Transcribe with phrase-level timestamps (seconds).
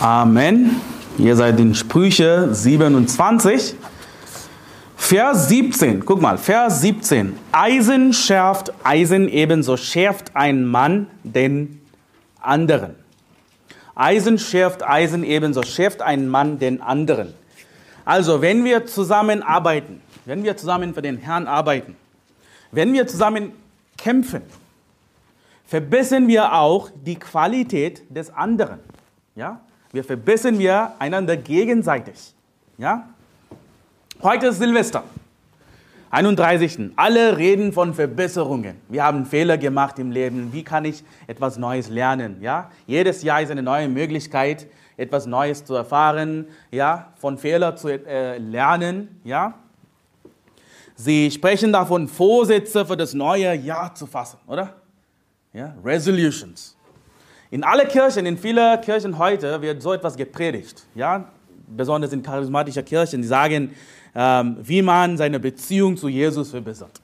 [0.00, 0.80] Amen.
[1.18, 3.74] Ihr seid in Sprüche 27.
[4.96, 7.36] Vers 17, guck mal, Vers 17.
[7.52, 11.82] Eisen schärft Eisen, ebenso schärft ein Mann den
[12.40, 12.94] anderen.
[13.94, 17.34] Eisen schärft Eisen, ebenso schärft ein Mann den anderen.
[18.06, 21.94] Also, wenn wir zusammen arbeiten, wenn wir zusammen für den Herrn arbeiten,
[22.72, 23.52] wenn wir zusammen
[23.98, 24.40] kämpfen,
[25.66, 28.78] verbessern wir auch die Qualität des anderen.
[29.36, 29.60] Ja?
[29.92, 32.34] Wir verbessern wir einander gegenseitig.
[32.78, 33.08] Ja?
[34.22, 35.02] Heute ist Silvester.
[36.10, 36.92] 31.
[36.96, 38.76] Alle reden von Verbesserungen.
[38.88, 40.52] Wir haben Fehler gemacht im Leben.
[40.52, 42.36] Wie kann ich etwas Neues lernen?
[42.40, 42.70] Ja?
[42.86, 47.12] Jedes Jahr ist eine neue Möglichkeit, etwas Neues zu erfahren, ja?
[47.16, 49.20] von Fehlern zu äh, lernen.
[49.24, 49.54] Ja?
[50.94, 54.74] Sie sprechen davon, Vorsätze für das neue Jahr zu fassen, oder?
[55.52, 55.74] Ja?
[55.84, 56.76] Resolutions.
[57.52, 60.84] In alle Kirchen, in vielen Kirchen heute wird so etwas gepredigt.
[60.94, 61.24] Ja?
[61.66, 63.74] Besonders in charismatischen Kirchen, die sagen,
[64.14, 67.00] ähm, wie man seine Beziehung zu Jesus verbessert.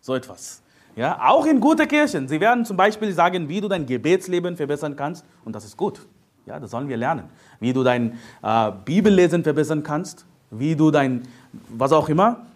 [0.00, 0.60] So etwas.
[0.96, 1.20] Ja?
[1.24, 2.26] Auch in guten Kirchen.
[2.26, 5.24] Sie werden zum Beispiel sagen, wie du dein Gebetsleben verbessern kannst.
[5.44, 6.00] Und das ist gut.
[6.46, 7.24] Ja, das sollen wir lernen.
[7.60, 10.26] Wie du dein äh, Bibellesen verbessern kannst.
[10.50, 11.22] Wie du dein,
[11.68, 12.46] was auch immer.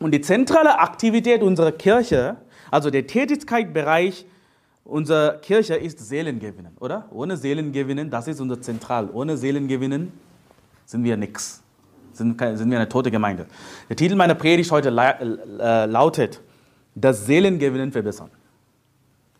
[0.00, 2.36] Und die zentrale Aktivität unserer Kirche,
[2.72, 4.24] also der Tätigkeitsbereich
[4.84, 7.06] Unsere Kirche ist Seelengewinnen, oder?
[7.10, 9.08] Ohne Seelengewinnen, das ist unser Zentral.
[9.12, 10.12] Ohne Seelengewinnen
[10.86, 11.62] sind wir nichts.
[12.12, 13.46] Sind, sind wir eine tote Gemeinde.
[13.88, 16.40] Der Titel meiner Predigt heute äh, lautet,
[16.94, 18.30] das Seelengewinnen verbessern.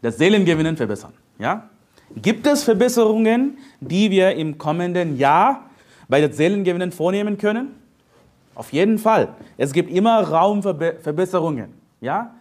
[0.03, 1.13] Das Seelengewinnen verbessern.
[1.39, 1.69] Ja?
[2.17, 5.69] Gibt es Verbesserungen, die wir im kommenden Jahr
[6.09, 7.75] bei das Seelengewinnen vornehmen können?
[8.55, 9.29] Auf jeden Fall.
[9.57, 11.73] Es gibt immer Raum für Verbesserungen.
[12.01, 12.35] Ja?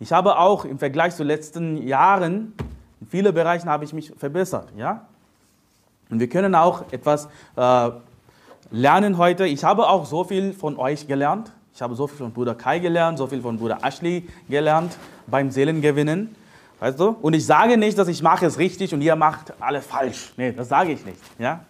[0.00, 2.52] Ich habe auch im Vergleich zu den letzten Jahren,
[3.00, 4.68] in vielen Bereichen habe ich mich verbessert.
[4.76, 5.06] Ja?
[6.10, 7.90] Und wir können auch etwas äh,
[8.70, 9.46] lernen heute.
[9.46, 11.52] Ich habe auch so viel von euch gelernt.
[11.74, 14.96] Ich habe so viel von Bruder Kai gelernt, so viel von Bruder Ashley gelernt
[15.26, 16.34] beim Seelengewinnen.
[16.80, 17.16] Weißt du?
[17.20, 20.32] Und ich sage nicht, dass ich mache es richtig und ihr macht alles falsch.
[20.36, 21.18] Nee, das sage ich nicht.
[21.38, 21.64] Ja?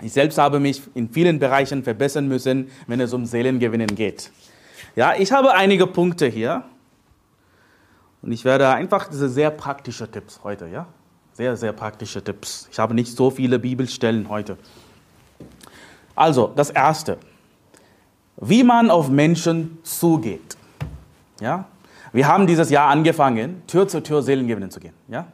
[0.00, 4.30] Ich selbst habe mich in vielen Bereichen verbessern müssen, wenn es um Seelengewinnen geht.
[4.94, 6.64] Ja, ich habe einige Punkte hier.
[8.22, 10.86] Und ich werde einfach diese sehr praktische Tipps heute, ja?
[11.32, 12.68] Sehr, sehr praktische Tipps.
[12.72, 14.56] Ich habe nicht so viele Bibelstellen heute.
[16.16, 17.18] Also, das erste.
[18.36, 20.56] Wie man auf Menschen zugeht.
[21.40, 21.66] Ja?
[22.12, 24.94] Wir haben dieses Jahr angefangen, Tür zu Tür Seelengewinnen zu gehen.
[25.06, 25.26] Ja?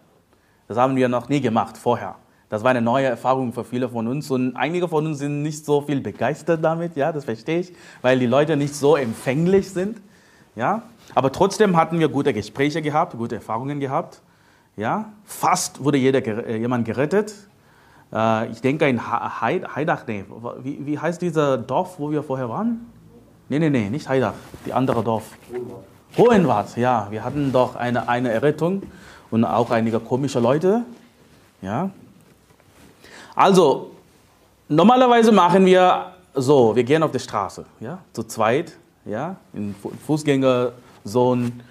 [0.68, 2.16] Das haben wir noch nie gemacht vorher.
[2.50, 5.64] Das war eine neue Erfahrung für viele von uns und einige von uns sind nicht
[5.64, 10.00] so viel begeistert damit, ja, das verstehe ich, weil die Leute nicht so empfänglich sind,
[10.54, 10.82] ja.
[11.14, 14.20] Aber trotzdem hatten wir gute Gespräche gehabt, gute Erfahrungen gehabt.
[14.76, 17.34] Ja, fast wurde jeder, äh, jemand gerettet.
[18.12, 20.24] Äh, ich denke in Heidach, nee,
[20.62, 22.90] wie, wie heißt dieser Dorf, wo wir vorher waren?
[23.48, 24.34] Nee, nee, nee, nicht Heidach,
[24.66, 25.24] die andere Dorf.
[26.16, 28.82] Hohenwart, ja, wir hatten doch eine, eine Errettung
[29.30, 30.82] und auch einige komische Leute.
[31.60, 31.90] Ja.
[33.34, 33.90] Also,
[34.68, 38.72] normalerweise machen wir so, wir gehen auf die Straße, ja, zu zweit,
[39.04, 39.74] ja, in
[40.06, 40.72] Fußgänger
[41.04, 41.62] Sohn.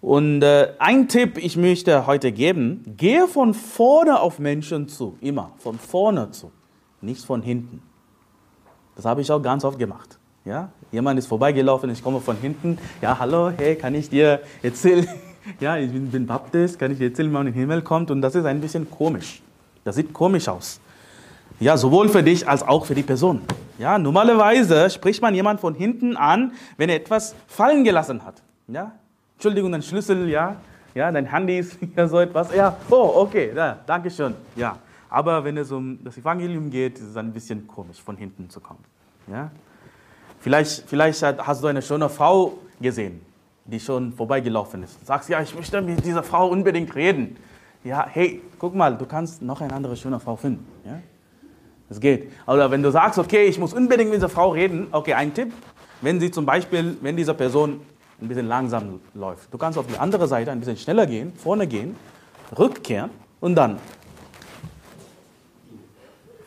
[0.00, 5.52] Und äh, ein Tipp, ich möchte heute geben, gehe von vorne auf Menschen zu, immer
[5.58, 6.50] von vorne zu,
[7.02, 7.82] nicht von hinten.
[8.96, 10.18] Das habe ich auch ganz oft gemacht.
[10.44, 10.70] Ja?
[10.90, 15.06] Jemand ist vorbeigelaufen, ich komme von hinten, ja, hallo, hey, kann ich dir erzählen,
[15.60, 18.10] ja, ich bin, bin Baptist, kann ich dir erzählen, wie man in den Himmel kommt?
[18.10, 19.42] Und das ist ein bisschen komisch.
[19.84, 20.80] Das sieht komisch aus.
[21.58, 23.42] Ja, sowohl für dich als auch für die Person.
[23.78, 28.42] Ja, normalerweise spricht man jemand von hinten an, wenn er etwas fallen gelassen hat.
[28.72, 28.92] Ja?
[29.34, 30.56] Entschuldigung, dein Schlüssel, ja,
[30.94, 32.54] ja, dein Handy ist ja so etwas.
[32.54, 34.34] Ja, oh, okay, ja, danke schön.
[34.56, 34.78] Ja.
[35.08, 38.60] Aber wenn es um das Evangelium geht, ist es ein bisschen komisch, von hinten zu
[38.60, 38.84] kommen.
[39.26, 39.50] Ja?
[40.38, 43.20] Vielleicht, vielleicht hast du eine schöne Frau gesehen,
[43.64, 45.00] die schon vorbeigelaufen ist.
[45.00, 47.36] Du sagst, ja, ich möchte mit dieser Frau unbedingt reden.
[47.82, 50.66] Ja, hey, guck mal, du kannst noch eine andere schöne Frau finden.
[50.84, 51.00] Ja?
[51.88, 52.30] Das geht.
[52.46, 55.52] Oder wenn du sagst, okay, ich muss unbedingt mit dieser Frau reden, okay, ein Tipp.
[56.02, 57.80] Wenn sie zum Beispiel, wenn diese Person
[58.20, 59.52] ein bisschen langsam läuft.
[59.52, 61.96] Du kannst auf die andere Seite ein bisschen schneller gehen, vorne gehen,
[62.58, 63.78] rückkehren und dann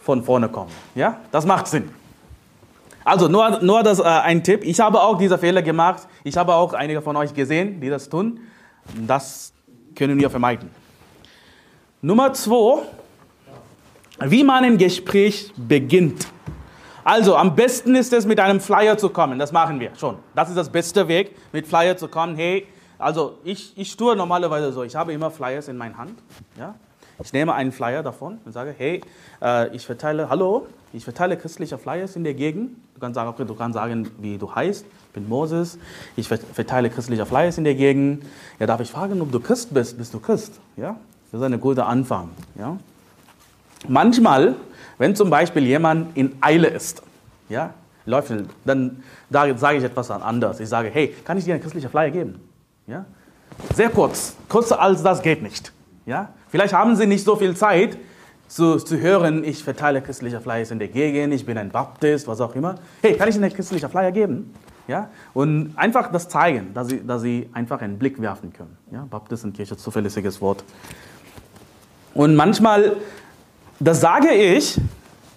[0.01, 0.71] von vorne kommen.
[0.95, 1.89] Ja, das macht Sinn.
[3.05, 4.63] Also nur, nur das, äh, ein Tipp.
[4.63, 6.07] Ich habe auch diese Fehler gemacht.
[6.23, 8.39] Ich habe auch einige von euch gesehen, die das tun.
[9.07, 9.53] Das
[9.95, 10.69] können wir vermeiden.
[12.01, 12.83] Nummer zwei,
[14.19, 16.27] wie man ein Gespräch beginnt.
[17.03, 19.39] Also am besten ist es, mit einem Flyer zu kommen.
[19.39, 20.17] Das machen wir schon.
[20.35, 22.35] Das ist das beste Weg, mit Flyer zu kommen.
[22.35, 22.67] Hey,
[22.97, 24.83] also ich, ich tue normalerweise so.
[24.83, 26.19] Ich habe immer Flyers in meiner Hand.
[26.57, 26.75] Ja?
[27.21, 29.01] Ich nehme einen Flyer davon und sage, hey,
[29.41, 32.77] äh, ich verteile, hallo, ich verteile christliche Flyers in der Gegend.
[32.95, 34.85] Du kannst sagen, okay, du kannst sagen, wie du heißt.
[34.85, 35.77] Ich bin Moses.
[36.15, 38.25] Ich verteile christliche Flyers in der Gegend.
[38.59, 39.97] Ja, darf ich fragen, ob du Christ bist?
[39.97, 40.59] Bist du Christ?
[40.77, 40.95] Ja,
[41.31, 42.29] das ist ein guter Anfang.
[42.57, 42.77] Ja.
[43.87, 44.55] Manchmal,
[44.97, 47.01] wenn zum Beispiel jemand in Eile ist,
[47.49, 47.73] ja,
[48.05, 48.33] läuft,
[48.65, 50.59] dann sage ich etwas anders.
[50.59, 52.39] Ich sage, hey, kann ich dir einen christlichen Flyer geben?
[52.87, 53.05] Ja?
[53.73, 54.35] Sehr kurz.
[54.49, 55.71] Kürzer als das geht nicht.
[56.05, 56.29] Ja?
[56.49, 57.97] Vielleicht haben Sie nicht so viel Zeit
[58.47, 62.39] zu, zu hören, ich verteile christliche Flyers in der Gegend, ich bin ein Baptist, was
[62.41, 62.75] auch immer.
[63.01, 64.53] Hey, kann ich Ihnen einen christlichen Flyer geben?
[64.87, 65.09] Ja?
[65.33, 68.77] Und einfach das zeigen, dass Sie, dass Sie einfach einen Blick werfen können.
[68.91, 69.07] Ja?
[69.09, 70.63] Baptistenkirche, zuverlässiges Wort.
[72.13, 72.97] Und manchmal,
[73.83, 74.79] das sage ich,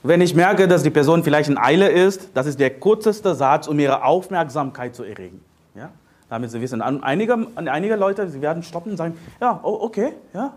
[0.03, 3.67] wenn ich merke, dass die Person vielleicht in Eile ist, das ist der kürzeste Satz,
[3.67, 5.41] um ihre Aufmerksamkeit zu erregen.
[5.75, 5.91] Ja?
[6.29, 10.53] Damit sie wissen, einige, einige Leute, sie werden stoppen und sagen, ja, oh, okay, ja,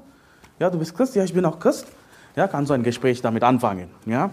[0.59, 1.87] ja, du bist Christ, ja, ich bin auch Christ.
[2.35, 3.89] Ja, kann so ein Gespräch damit anfangen.
[4.05, 4.29] Ja?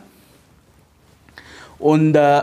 [1.78, 2.42] Und äh,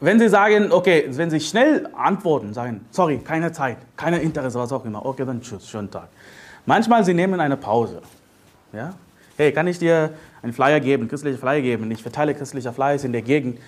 [0.00, 4.72] wenn Sie sagen, okay, wenn Sie schnell antworten, sagen, sorry, keine Zeit, keine Interesse, was
[4.72, 6.08] auch immer, okay, dann tschüss, schönen Tag.
[6.66, 8.02] Manchmal Sie nehmen eine Pause.
[8.72, 8.94] Ja?
[9.38, 10.10] Hey, kann ich dir
[10.42, 11.88] einen Flyer geben, christliche Flyer geben?
[11.92, 13.60] Ich verteile christliche Flyers in der Gegend.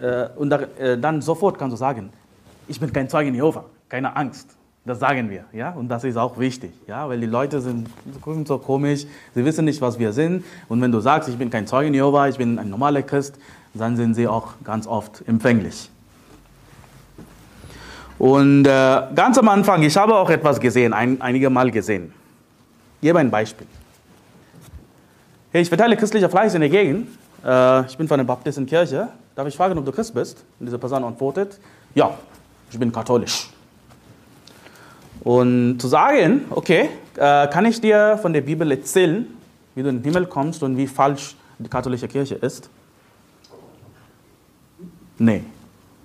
[0.00, 2.10] Äh, und äh, dann sofort kannst du sagen,
[2.68, 4.50] ich bin kein Zeuge in Jehova, keine Angst.
[4.84, 7.88] Das sagen wir, ja, und das ist auch wichtig, ja, weil die Leute sind
[8.46, 10.44] so komisch, sie wissen nicht, was wir sind.
[10.68, 13.34] Und wenn du sagst, ich bin kein Zeuge in Jehova, ich bin ein normaler Christ,
[13.74, 15.90] dann sind sie auch ganz oft empfänglich.
[18.20, 22.12] Und äh, ganz am Anfang, ich habe auch etwas gesehen, ein, einige Mal gesehen.
[23.00, 23.66] Ich gebe ein Beispiel.
[25.58, 27.08] Hey, ich verteile christlicher Fleisch in der Gegend.
[27.44, 29.08] Äh, ich bin von der Baptistenkirche.
[29.34, 30.44] Darf ich fragen, ob du Christ bist?
[30.60, 31.58] Und diese Person antwortet,
[31.96, 32.16] ja,
[32.70, 33.50] ich bin katholisch.
[35.18, 39.26] Und zu sagen, okay, äh, kann ich dir von der Bibel erzählen,
[39.74, 42.70] wie du in den Himmel kommst und wie falsch die katholische Kirche ist?
[45.18, 45.42] Nee.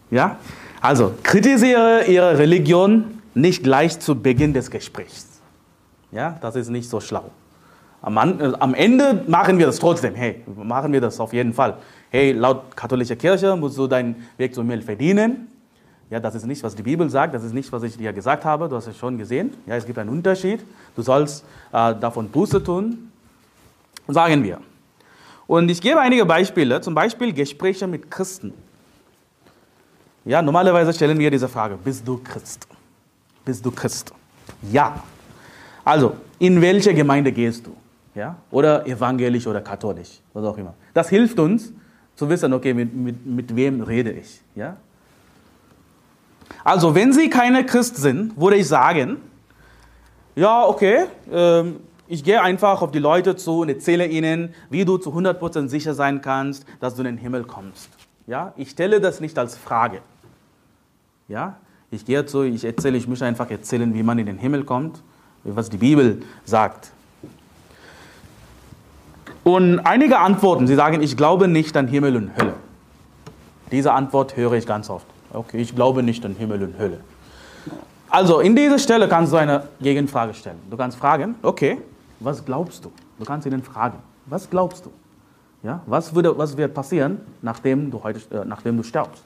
[0.10, 0.38] Ja?
[0.82, 5.28] Also, kritisiere ihre Religion nicht gleich zu Beginn des Gesprächs.
[6.12, 7.30] Ja, das ist nicht so schlau.
[8.04, 10.14] Am, äh, am, Ende machen wir das trotzdem.
[10.14, 11.78] Hey, machen wir das auf jeden Fall.
[12.12, 15.48] Hey, laut katholischer Kirche musst du deinen Weg zum Himmel verdienen.
[16.10, 18.44] Ja, das ist nicht, was die Bibel sagt, das ist nicht, was ich dir gesagt
[18.44, 19.54] habe, du hast es schon gesehen.
[19.66, 20.60] Ja, es gibt einen Unterschied.
[20.98, 23.10] Du sollst äh, davon Buße tun,
[24.10, 24.60] sagen wir.
[25.48, 28.54] Und ich gebe einige Beispiele, zum Beispiel Gespräche mit Christen.
[30.26, 32.68] Ja, normalerweise stellen wir diese Frage, bist du Christ?
[33.46, 34.14] Bist du Christ?
[34.72, 35.02] Ja.
[35.86, 37.74] Also, in welche Gemeinde gehst du?
[38.16, 38.38] Ja?
[38.52, 40.74] oder evangelisch oder katholisch, was auch immer.
[40.94, 41.74] Das hilft uns
[42.16, 44.42] zu wissen, okay, mit, mit, mit wem rede ich.
[44.56, 44.78] Ja?
[46.64, 49.18] Also, wenn Sie keine Christ sind, würde ich sagen,
[50.36, 51.78] ja, okay, ähm,
[52.08, 55.94] ich gehe einfach auf die Leute zu und erzähle ihnen, wie du zu 100% sicher
[55.94, 57.90] sein kannst, dass du in den Himmel kommst.
[58.28, 58.54] Ja?
[58.56, 60.02] Ich stelle das nicht als Frage.
[61.28, 61.58] Ja?
[61.92, 65.02] Ich gehe zu, ich erzähle, ich möchte einfach erzählen, wie man in den Himmel kommt,
[65.44, 66.92] was die Bibel sagt.
[69.44, 72.54] Und einige antworten, sie sagen, ich glaube nicht an Himmel und Hölle.
[73.72, 75.06] Diese Antwort höre ich ganz oft.
[75.34, 77.00] Okay, ich glaube nicht an Himmel und Hölle.
[78.10, 80.60] Also in dieser Stelle kannst du eine Gegenfrage stellen.
[80.70, 81.80] Du kannst fragen, okay,
[82.20, 82.92] was glaubst du?
[83.18, 83.98] Du kannst ihnen fragen,
[84.28, 84.92] was glaubst du?
[85.64, 89.24] Ja, was, würde, was wird passieren, nachdem du, heute, äh, nachdem du stirbst?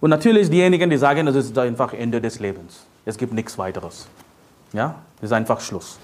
[0.00, 2.84] Und natürlich diejenigen, die sagen, das ist einfach Ende des Lebens.
[3.04, 4.08] Es gibt nichts weiteres.
[4.72, 5.98] Ja, es ist einfach Schluss.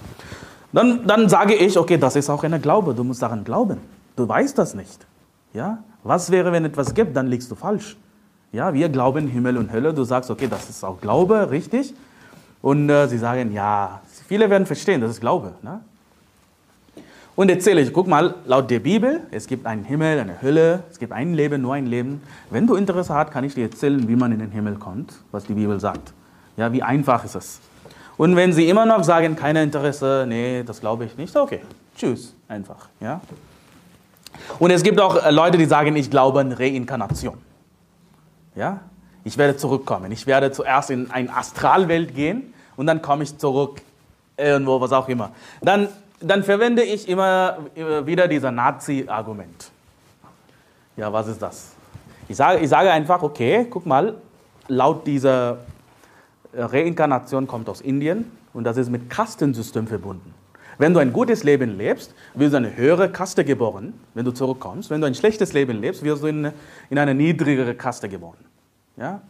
[0.73, 3.79] Dann, dann sage ich, okay, das ist auch eine Glaube, du musst daran glauben.
[4.17, 5.07] Du weißt das nicht.
[5.55, 5.83] Ja?
[6.03, 7.97] Was wäre, wenn etwas gibt, dann liegst du falsch.
[8.53, 9.93] Ja, wir glauben Himmel und Hölle.
[9.93, 11.95] Du sagst, okay, das ist auch Glaube, richtig.
[12.63, 15.53] Und äh, sie sagen, ja, viele werden verstehen, das ist Glaube.
[15.63, 15.81] Ne?
[17.37, 20.99] Und erzähle ich, guck mal, laut der Bibel, es gibt einen Himmel, eine Hölle, es
[20.99, 22.21] gibt ein Leben, nur ein Leben.
[22.51, 25.45] Wenn du Interesse hast, kann ich dir erzählen, wie man in den Himmel kommt, was
[25.45, 26.13] die Bibel sagt.
[26.57, 27.61] Ja, wie einfach ist es.
[28.19, 31.61] Und wenn Sie immer noch sagen, kein Interesse, nee, das glaube ich nicht, okay,
[31.97, 32.89] tschüss, einfach.
[33.01, 33.21] Ja?
[34.59, 37.39] Und es gibt auch äh, Leute, die sagen, ich glaube an Reinkarnation.
[38.57, 38.81] Ja?
[39.23, 40.11] Ich werde zurückkommen.
[40.11, 43.83] Ich werde zuerst in eine Astralwelt gehen und dann komme ich zurück
[44.37, 45.31] irgendwo, was auch immer.
[45.61, 45.89] Dann,
[46.21, 47.59] dann verwende ich immer
[48.05, 49.71] wieder dieser Nazi-Argument.
[50.97, 51.73] Ja, was ist das?
[52.29, 54.15] Ich sage, ich sage einfach, okay, guck mal,
[54.67, 55.59] laut dieser
[56.53, 60.35] Reinkarnation kommt aus Indien und das ist mit Kastensystem verbunden.
[60.79, 64.91] Wenn du ein gutes Leben lebst, wirst du eine höhere Kaste geboren, wenn du zurückkommst.
[64.91, 66.53] Wenn du ein schlechtes Leben lebst, wirst du in,
[66.89, 68.39] in eine niedrigere Kaste geboren.
[68.97, 69.21] Ja?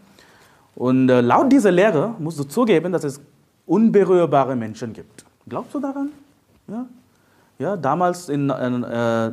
[0.75, 3.21] Und äh, laut dieser Lehre musst du zugeben, dass es
[3.67, 5.25] unberührbare Menschen gibt.
[5.49, 6.11] Glaubst du daran?
[6.69, 6.87] Ja?
[7.59, 9.33] Ja, damals in, äh,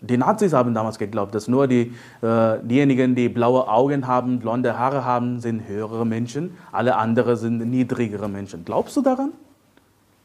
[0.00, 4.78] die Nazis haben damals geglaubt, dass nur die, äh, diejenigen, die blaue Augen haben, blonde
[4.78, 8.64] Haare haben, sind höhere Menschen, alle anderen sind niedrigere Menschen.
[8.64, 9.32] Glaubst du daran?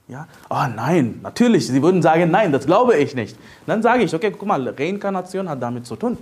[0.08, 1.68] Ja, oh nein, natürlich.
[1.68, 3.38] Sie würden sagen, nein, das glaube ich nicht.
[3.65, 6.18] Dann sage ich, okay, guck mal, Reinkarnation hat damit zu tun.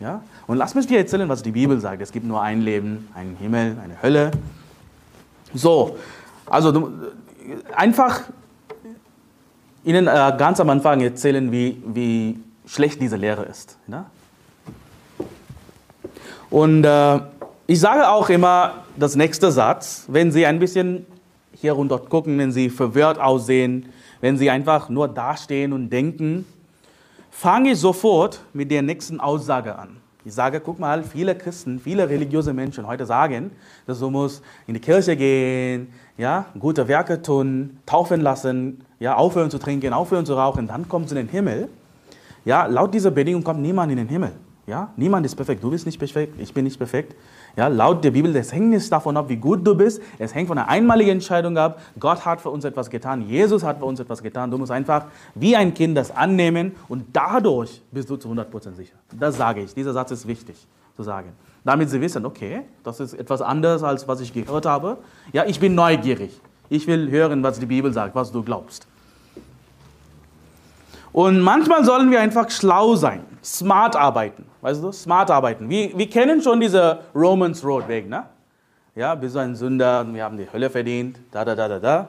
[0.00, 0.22] Ja?
[0.46, 2.02] Und lass mich dir erzählen, was die Bibel sagt.
[2.02, 4.32] Es gibt nur ein Leben, einen Himmel, eine Hölle.
[5.54, 5.96] So,
[6.46, 6.90] also du,
[7.74, 8.22] einfach
[9.84, 13.78] Ihnen äh, ganz am Anfang erzählen, wie, wie schlecht diese Lehre ist.
[13.86, 14.06] Ne?
[16.50, 17.20] Und äh,
[17.66, 21.06] ich sage auch immer das nächste Satz, wenn Sie ein bisschen
[21.54, 23.86] hier und dort gucken, wenn Sie verwirrt aussehen,
[24.20, 26.44] wenn Sie einfach nur dastehen und denken,
[27.30, 29.96] fange ich sofort mit der nächsten Aussage an.
[30.24, 33.50] Ich sage, guck mal, viele Christen, viele religiöse Menschen heute sagen,
[33.86, 39.50] dass du musst in die Kirche gehen, ja, gute Werke tun, taufen lassen, ja, aufhören
[39.50, 41.68] zu trinken, aufhören zu rauchen, dann kommst du in den Himmel.
[42.44, 44.32] Ja, laut dieser Bedingung kommt niemand in den Himmel.
[44.66, 45.62] Ja, niemand ist perfekt.
[45.62, 47.16] Du bist nicht perfekt, ich bin nicht perfekt.
[47.56, 50.00] Ja, laut der Bibel, das hängt nicht davon ab, wie gut du bist.
[50.18, 51.80] Es hängt von einer einmaligen Entscheidung ab.
[51.98, 53.22] Gott hat für uns etwas getan.
[53.22, 54.50] Jesus hat für uns etwas getan.
[54.52, 58.94] Du musst einfach wie ein Kind das annehmen und dadurch bist du zu 100% sicher.
[59.18, 59.74] Das sage ich.
[59.74, 60.56] Dieser Satz ist wichtig
[60.96, 61.32] zu sagen.
[61.64, 64.98] Damit sie wissen, okay, das ist etwas anderes, als was ich gehört habe.
[65.32, 66.40] Ja, ich bin neugierig.
[66.68, 68.86] Ich will hören, was die Bibel sagt, was du glaubst.
[71.12, 74.46] Und manchmal sollen wir einfach schlau sein, smart arbeiten.
[74.62, 75.68] Weißt du, smart arbeiten.
[75.68, 78.24] Wir, wir kennen schon diese Romans Road Weg, ne?
[78.94, 82.08] Ja, bist du ein Sünder, wir haben die Hölle verdient, da, da, da, da, da.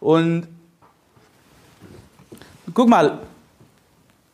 [0.00, 0.48] Und
[2.72, 3.18] guck mal,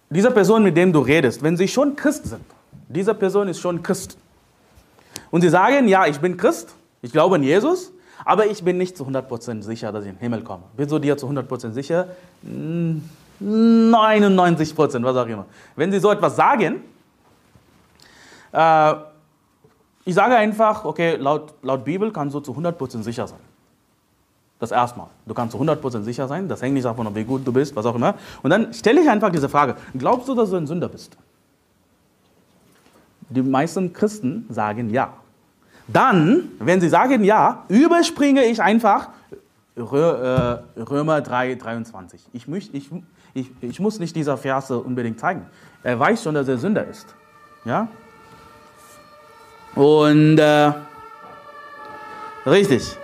[0.09, 2.45] diese Person, mit dem du redest, wenn sie schon Christ sind,
[2.89, 4.17] diese Person ist schon Christ.
[5.31, 7.93] Und sie sagen, ja, ich bin Christ, ich glaube an Jesus,
[8.25, 10.65] aber ich bin nicht zu 100% sicher, dass ich in den Himmel komme.
[10.77, 12.09] Bist du dir zu 100% sicher?
[12.43, 13.03] Hm
[13.41, 15.47] 99 Prozent, was auch immer.
[15.75, 16.83] Wenn Sie so etwas sagen,
[18.53, 18.95] äh,
[20.05, 23.39] ich sage einfach, okay, laut, laut Bibel kannst du zu 100 Prozent sicher sein.
[24.59, 25.07] Das erstmal.
[25.27, 26.47] Du kannst zu 100 Prozent sicher sein.
[26.47, 28.15] Das hängt nicht davon ab, wie gut du bist, was auch immer.
[28.43, 31.17] Und dann stelle ich einfach diese Frage: Glaubst du, dass du ein Sünder bist?
[33.31, 35.15] Die meisten Christen sagen ja.
[35.89, 39.09] Dann, wenn sie sagen ja, überspringe ich einfach
[39.77, 42.21] äh, Römer 3, 23.
[42.33, 42.91] Ich, ich,
[43.35, 45.47] ich, ich muss nicht dieser Verse unbedingt zeigen.
[45.83, 47.15] Er weiß schon, dass er Sünder ist.
[47.65, 47.89] Ja?
[49.75, 50.73] Und äh,
[52.47, 52.97] richtig.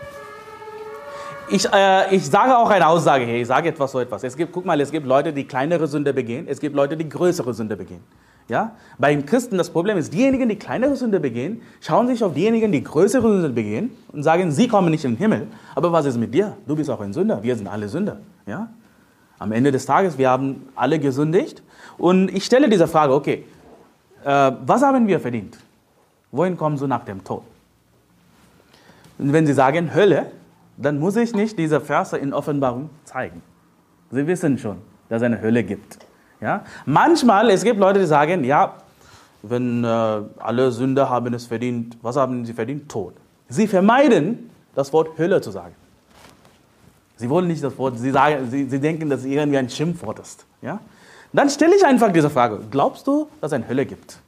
[1.48, 4.24] Ich, äh, ich sage auch eine Aussage hier, ich sage etwas so etwas.
[4.24, 7.08] Es gibt, guck mal, es gibt Leute, die kleinere Sünde begehen, es gibt Leute, die
[7.08, 8.00] größere Sünde begehen.
[8.48, 8.72] Ja?
[8.98, 12.82] Beim Christen das Problem ist, diejenigen, die kleinere Sünde begehen, schauen sich auf diejenigen, die
[12.82, 15.46] größere Sünde begehen und sagen, sie kommen nicht in den Himmel.
[15.76, 16.56] Aber was ist mit dir?
[16.66, 17.42] Du bist auch ein Sünder.
[17.42, 18.18] Wir sind alle Sünder.
[18.44, 18.68] Ja?
[19.38, 21.62] Am Ende des Tages, wir haben alle gesündigt.
[21.98, 23.44] Und ich stelle diese Frage, okay,
[24.24, 25.58] äh, was haben wir verdient?
[26.32, 27.42] Wohin kommen Sie nach dem Tod?
[29.18, 30.30] Und wenn Sie sagen Hölle,
[30.76, 33.42] dann muss ich nicht diese Verse in Offenbarung zeigen.
[34.10, 34.78] Sie wissen schon,
[35.08, 35.98] dass es eine Hölle gibt.
[36.40, 36.64] Ja?
[36.84, 38.74] Manchmal, es gibt Leute, die sagen, ja,
[39.42, 39.88] wenn äh,
[40.38, 42.90] alle Sünder haben es verdient, was haben sie verdient?
[42.90, 43.14] Tod.
[43.48, 45.74] Sie vermeiden, das Wort Hölle zu sagen.
[47.16, 50.18] Sie wollen nicht das Wort, sie, sagen, sie, sie denken, dass es irgendwie ein Schimpfwort
[50.18, 50.44] ist.
[50.60, 50.80] Ja?
[51.32, 54.18] Dann stelle ich einfach diese Frage, glaubst du, dass es eine Hölle gibt?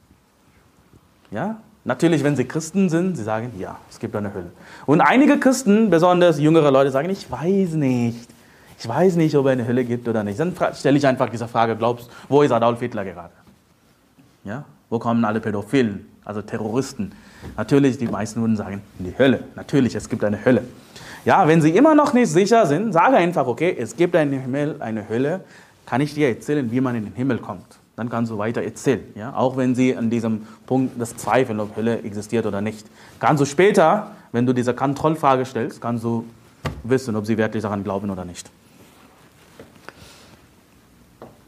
[1.31, 1.57] Ja?
[1.85, 4.51] Natürlich, wenn sie Christen sind, sie sagen, ja, es gibt eine Hölle.
[4.85, 8.29] Und einige Christen, besonders jüngere Leute, sagen, ich weiß nicht.
[8.77, 10.39] Ich weiß nicht, ob es eine Hölle gibt oder nicht.
[10.39, 13.33] Dann stelle ich einfach diese Frage, glaubst wo ist Adolf Hitler gerade?
[14.43, 14.65] Ja?
[14.89, 17.11] Wo kommen alle Pädophilen, also Terroristen?
[17.57, 19.43] Natürlich, die meisten würden sagen, in die Hölle.
[19.55, 20.63] Natürlich, es gibt eine Hölle.
[21.25, 24.77] Ja, wenn Sie immer noch nicht sicher sind, sage einfach, okay, es gibt einen Himmel,
[24.79, 25.41] eine Hölle,
[25.85, 27.79] kann ich dir erzählen, wie man in den Himmel kommt.
[27.95, 29.03] Dann kannst du weiter erzählen.
[29.15, 29.33] Ja?
[29.35, 32.87] Auch wenn Sie an diesem Punkt das zweifeln, ob Hölle existiert oder nicht.
[33.19, 36.25] Kannst du später, wenn du diese Kontrollfrage stellst, kannst du
[36.83, 38.49] wissen, ob Sie wirklich daran glauben oder nicht.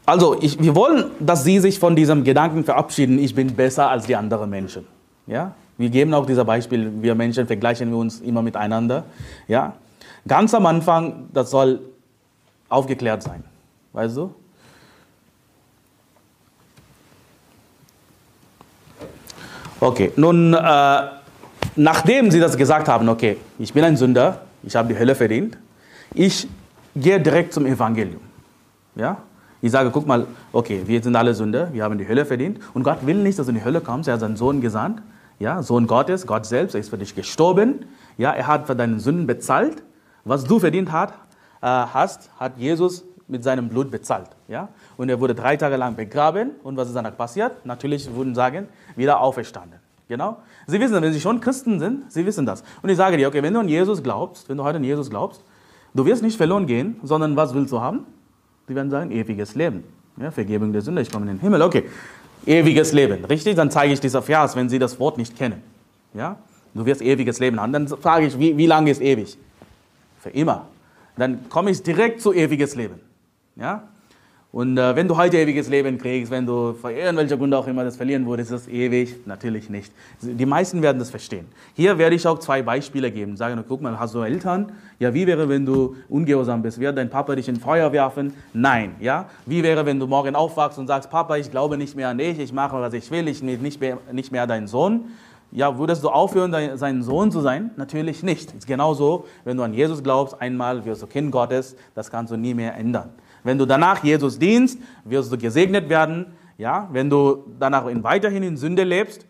[0.04, 4.04] Also, ich, wir wollen, dass Sie sich von diesem Gedanken verabschieden, ich bin besser als
[4.04, 4.86] die anderen Menschen.
[5.26, 5.54] Ja?
[5.82, 9.02] Wir geben auch dieses Beispiel, wir Menschen vergleichen wir uns immer miteinander.
[9.48, 9.72] Ja?
[10.28, 11.80] Ganz am Anfang, das soll
[12.68, 13.42] aufgeklärt sein.
[13.92, 14.32] Weißt du?
[19.80, 21.02] Okay, nun, äh,
[21.74, 25.58] nachdem sie das gesagt haben, okay, ich bin ein Sünder, ich habe die Hölle verdient,
[26.14, 26.46] ich
[26.94, 28.20] gehe direkt zum Evangelium.
[28.94, 29.16] Ja?
[29.60, 32.84] Ich sage, guck mal, okay, wir sind alle Sünder, wir haben die Hölle verdient und
[32.84, 35.02] Gott will nicht, dass du in die Hölle kommst, er hat seinen Sohn gesandt,
[35.42, 37.86] ja, Sohn Gottes, Gott selbst, er ist für dich gestorben.
[38.16, 39.82] Ja, er hat für deine Sünden bezahlt.
[40.24, 41.10] Was du verdient hat,
[41.60, 44.30] äh, hast, hat Jesus mit seinem Blut bezahlt.
[44.46, 44.68] Ja?
[44.96, 46.52] Und er wurde drei Tage lang begraben.
[46.62, 47.66] Und was ist danach passiert?
[47.66, 49.80] Natürlich würden sagen, wieder auferstanden.
[50.08, 50.38] Genau.
[50.66, 52.62] Sie wissen, wenn Sie schon Christen sind, Sie wissen das.
[52.82, 55.10] Und ich sage dir, okay, wenn du an Jesus glaubst, wenn du heute an Jesus
[55.10, 55.42] glaubst,
[55.94, 58.06] du wirst nicht verloren gehen, sondern was willst du haben?
[58.68, 59.84] Sie werden sagen, ewiges Leben.
[60.18, 61.62] Ja, Vergebung der Sünde, ich komme in den Himmel.
[61.62, 61.88] Okay,
[62.46, 63.24] ewiges Leben.
[63.24, 63.56] Richtig?
[63.56, 65.62] Dann zeige ich dieser Vers, wenn Sie das Wort nicht kennen.
[66.14, 66.36] Ja?
[66.74, 67.72] Du wirst ewiges Leben haben.
[67.72, 69.36] Dann frage ich, wie, wie lange ist ewig?
[70.20, 70.68] Für immer.
[71.16, 73.00] Dann komme ich direkt zu ewiges Leben.
[73.56, 73.88] Ja?
[74.52, 77.84] Und äh, wenn du heute ewiges Leben kriegst, wenn du von irgendwelcher Grund auch immer
[77.84, 79.26] das verlieren würdest, ist das ewig?
[79.26, 79.90] Natürlich nicht.
[80.20, 81.46] Die meisten werden das verstehen.
[81.74, 83.34] Hier werde ich auch zwei Beispiele geben.
[83.38, 84.72] Sagen, guck mal, hast du Eltern?
[84.98, 86.78] Ja, wie wäre, wenn du ungehorsam bist?
[86.78, 88.34] Wird dein Papa dich in Feuer werfen?
[88.52, 88.94] Nein.
[89.00, 89.24] Ja?
[89.46, 92.38] Wie wäre, wenn du morgen aufwachst und sagst, Papa, ich glaube nicht mehr an dich,
[92.38, 95.04] ich mache, was ich will, ich bin nicht mehr, nicht mehr dein Sohn?
[95.50, 97.70] Ja, würdest du aufhören, dein, sein Sohn zu sein?
[97.76, 98.52] Natürlich nicht.
[98.52, 102.36] ist genauso, wenn du an Jesus glaubst, einmal wirst du Kind Gottes, das kannst du
[102.36, 103.10] nie mehr ändern.
[103.44, 106.26] Wenn du danach Jesus dienst, wirst du gesegnet werden.
[106.58, 109.26] Ja, wenn du danach weiterhin in Sünde lebst,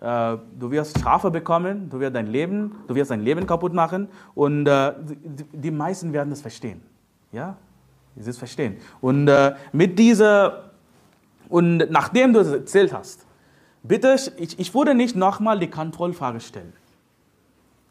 [0.00, 4.08] äh, du wirst Strafe bekommen, du wirst dein Leben, du wirst dein Leben kaputt machen
[4.34, 4.92] und äh,
[5.52, 6.82] die, meisten werden das verstehen.
[7.30, 7.56] Ja,
[8.16, 8.78] sie es verstehen.
[9.00, 10.72] Und äh, mit dieser
[11.52, 13.26] und nachdem du es erzählt hast,
[13.82, 16.72] bitte, ich, ich würde nicht nochmal die Kontrollfrage stellen.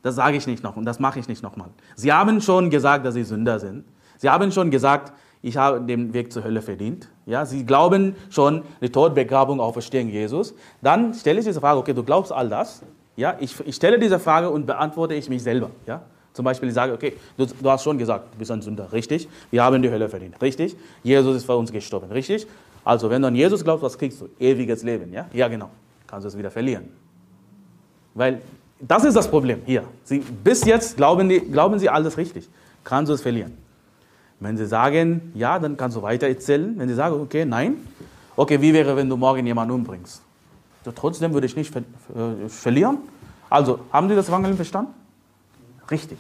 [0.02, 1.70] Das sage ich nicht noch und das mache ich nicht nochmal.
[1.96, 3.86] Sie haben schon gesagt, dass sie Sünder sind.
[4.22, 7.10] Sie haben schon gesagt, ich habe den Weg zur Hölle verdient.
[7.26, 10.54] Ja, sie glauben schon die Tod, Begrabung, Auferstehung Jesus.
[10.80, 12.84] Dann stelle ich diese Frage, okay, du glaubst all das?
[13.16, 15.72] Ja, ich, ich stelle diese Frage und beantworte ich mich selber.
[15.88, 18.94] Ja, zum Beispiel, ich sage, okay, du, du, hast schon gesagt, du bist ein Sünder,
[18.94, 19.28] richtig?
[19.50, 20.76] Wir haben die Hölle verdient, richtig?
[21.02, 22.46] Jesus ist für uns gestorben, richtig?
[22.86, 24.30] Also, wenn du an Jesus glaubst, was kriegst du?
[24.40, 25.26] Ewiges Leben, ja?
[25.34, 25.72] Ja, genau.
[26.06, 26.90] Kannst du es wieder verlieren.
[28.14, 28.40] Weil
[28.80, 29.84] das ist das Problem hier.
[30.04, 32.48] Sie, bis jetzt glauben, die, glauben sie alles richtig.
[32.84, 33.61] Kannst du es verlieren.
[34.42, 36.74] Wenn sie sagen, ja, dann kannst du weiter erzählen.
[36.78, 37.76] Wenn sie sagen, okay, nein,
[38.36, 40.22] okay, wie wäre, wenn du morgen jemanden umbringst?
[40.96, 42.98] Trotzdem würde ich nicht ver äh, verlieren.
[43.52, 44.94] Also, haben Sie das Evangelium verstanden?
[45.92, 46.18] Richtig.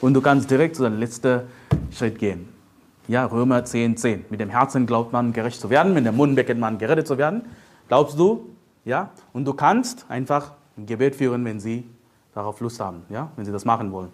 [0.00, 1.42] Und du kannst direkt zu deinem letzten
[1.90, 2.48] Schritt gehen.
[3.06, 4.24] Ja, Römer 10, 10.
[4.30, 7.18] Mit dem Herzen glaubt man, gerecht zu werden, mit dem Mund bekennt man, gerettet zu
[7.18, 7.42] werden.
[7.88, 8.48] Glaubst du?
[8.86, 9.10] Ja.
[9.34, 11.84] Und du kannst einfach ein Gebet führen, wenn sie
[12.34, 14.08] darauf Lust haben, ja, wenn sie das machen wollen.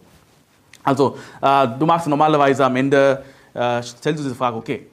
[0.82, 3.22] Also, äh, du machst normalerweise am Ende
[3.54, 4.86] äh, stellst du diese Frage, okay,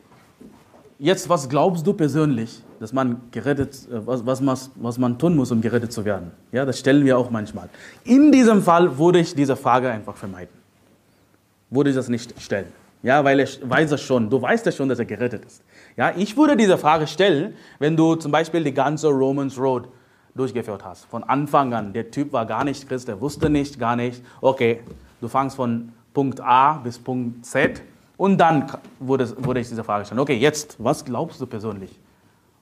[1.00, 5.36] jetzt was glaubst du persönlich, dass man gerettet, äh, was, was, man, was man tun
[5.36, 6.32] muss, um gerettet zu werden?
[6.52, 7.69] Ja, das stellen wir auch manchmal.
[8.04, 10.56] In diesem Fall würde ich diese Frage einfach vermeiden.
[11.69, 12.67] Würde ich das nicht stellen.
[13.04, 15.63] Ja, weil ich weiß es schon, du weißt ja schon, dass er gerettet ist.
[15.97, 19.88] Ja, ich würde diese Frage stellen, wenn du zum Beispiel die ganze Romans Road
[20.36, 21.06] durchgeführt hast.
[21.06, 21.93] Von Anfang an.
[21.93, 24.24] Der Typ war gar nicht Christ, der wusste nicht, gar nicht.
[24.39, 24.82] Okay,
[25.19, 27.82] du fangst von Punkt A bis Punkt Z
[28.22, 31.90] und dann wurde, wurde ich diese Frage stellen, okay, jetzt, was glaubst du persönlich?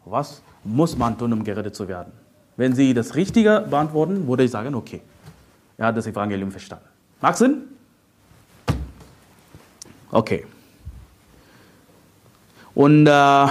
[0.05, 2.13] Was muss man tun, um gerettet zu werden?
[2.55, 5.01] Wenn Sie das Richtige beantworten, würde ich sagen, okay,
[5.77, 6.85] er hat das Evangelium verstanden.
[7.19, 7.63] Macht Sinn?
[10.11, 10.45] Okay.
[12.73, 13.09] Und äh,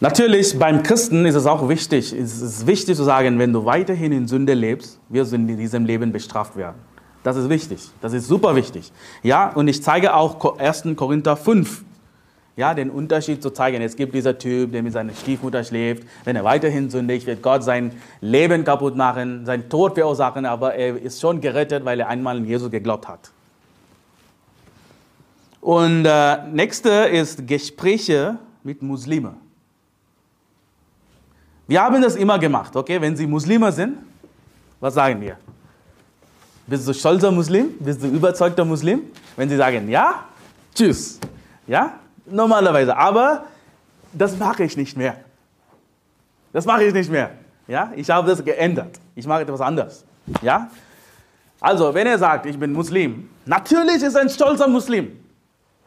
[0.00, 4.12] natürlich beim Christen ist es auch wichtig, es ist wichtig zu sagen, wenn du weiterhin
[4.12, 6.89] in Sünde lebst, wirst du in diesem Leben bestraft werden.
[7.22, 7.80] Das ist wichtig.
[8.00, 8.92] Das ist super wichtig.
[9.22, 10.84] Ja, und ich zeige auch 1.
[10.96, 11.84] Korinther 5.
[12.56, 13.80] Ja, den Unterschied zu zeigen.
[13.80, 16.04] Es gibt dieser Typ, der mit seiner Stiefmutter schläft.
[16.24, 21.00] Wenn er weiterhin sündigt, wird Gott sein Leben kaputt machen, seinen Tod verursachen, aber er
[21.00, 23.30] ist schon gerettet, weil er einmal an Jesus geglaubt hat.
[25.60, 29.36] Und äh, nächste ist Gespräche mit Muslimen.
[31.66, 33.00] Wir haben das immer gemacht, okay?
[33.00, 33.98] Wenn Sie Muslime sind,
[34.80, 35.36] was sagen wir?
[36.70, 37.74] Bist du stolzer Muslim?
[37.80, 39.02] Bist du überzeugter Muslim?
[39.34, 40.24] Wenn sie sagen ja,
[40.72, 41.18] tschüss.
[41.66, 41.94] Ja,
[42.26, 42.96] normalerweise.
[42.96, 43.46] Aber
[44.12, 45.16] das mache ich nicht mehr.
[46.52, 47.32] Das mache ich nicht mehr.
[47.66, 49.00] Ja, ich habe das geändert.
[49.16, 50.04] Ich mache etwas anders.
[50.42, 50.70] Ja,
[51.60, 55.10] also wenn er sagt, ich bin Muslim, natürlich ist er ein stolzer Muslim.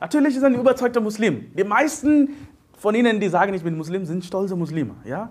[0.02, 1.50] Natürlich ist er ein überzeugter Muslim.
[1.58, 2.36] Die meisten
[2.78, 4.96] von ihnen, die sagen, ich bin Muslim, sind stolze Muslime.
[5.06, 5.30] Ja,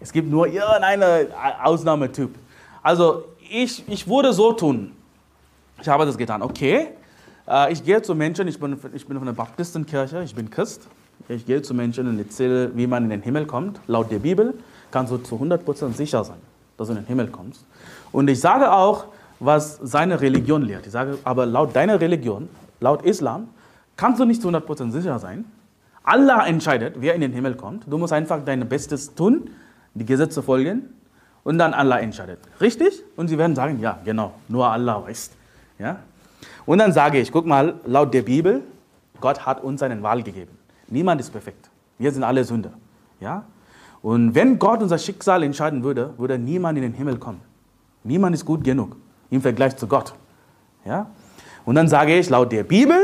[0.00, 2.34] es gibt nur irgendeinen Ausnahmetyp.
[2.82, 4.92] Also ich, ich würde so tun.
[5.80, 6.42] Ich habe das getan.
[6.42, 6.88] Okay,
[7.48, 10.88] äh, ich gehe zu Menschen, ich bin, ich bin von der Baptistenkirche, ich bin Christ.
[11.28, 13.80] Ich gehe zu Menschen und erzähle, wie man in den Himmel kommt.
[13.86, 14.54] Laut der Bibel
[14.90, 16.36] kannst du zu 100% sicher sein,
[16.76, 17.64] dass du in den Himmel kommst.
[18.12, 19.06] Und ich sage auch,
[19.40, 20.86] was seine Religion lehrt.
[20.86, 22.48] Ich sage, aber laut deiner Religion,
[22.80, 23.48] laut Islam,
[23.96, 25.44] kannst du nicht zu 100% sicher sein.
[26.04, 27.84] Allah entscheidet, wer in den Himmel kommt.
[27.90, 29.50] Du musst einfach dein Bestes tun,
[29.94, 30.90] die Gesetze folgen
[31.46, 32.40] und dann Allah entscheidet.
[32.60, 33.04] Richtig?
[33.14, 35.30] Und sie werden sagen, ja, genau, nur Allah weiß.
[35.78, 36.00] Ja?
[36.66, 38.62] Und dann sage ich, guck mal, laut der Bibel,
[39.20, 40.50] Gott hat uns einen Wahl gegeben.
[40.88, 41.70] Niemand ist perfekt.
[41.98, 42.72] Wir sind alle Sünder.
[43.20, 43.44] Ja?
[44.02, 47.40] Und wenn Gott unser Schicksal entscheiden würde, würde niemand in den Himmel kommen.
[48.02, 48.96] Niemand ist gut genug
[49.30, 50.14] im Vergleich zu Gott.
[50.84, 51.06] Ja?
[51.64, 52.98] Und dann sage ich, laut der Bibel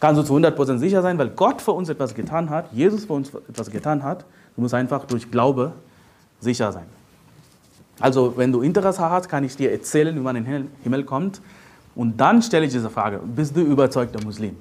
[0.00, 3.12] kannst du zu 100% sicher sein, weil Gott für uns etwas getan hat, Jesus für
[3.12, 4.24] uns etwas getan hat.
[4.54, 5.72] Du musst einfach durch Glaube
[6.40, 6.86] sicher sein.
[8.00, 11.40] Also, wenn du Interesse hast, kann ich dir erzählen, wie man in den Himmel kommt.
[11.94, 14.56] Und dann stelle ich diese Frage: Bist du überzeugter Muslim?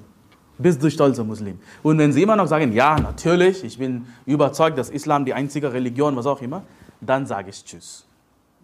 [0.57, 1.59] Bist du stolzer Muslim?
[1.83, 5.73] Und wenn sie immer noch sagen, ja, natürlich, ich bin überzeugt, dass Islam die einzige
[5.73, 6.63] Religion, was auch immer,
[7.01, 8.05] dann sage ich Tschüss.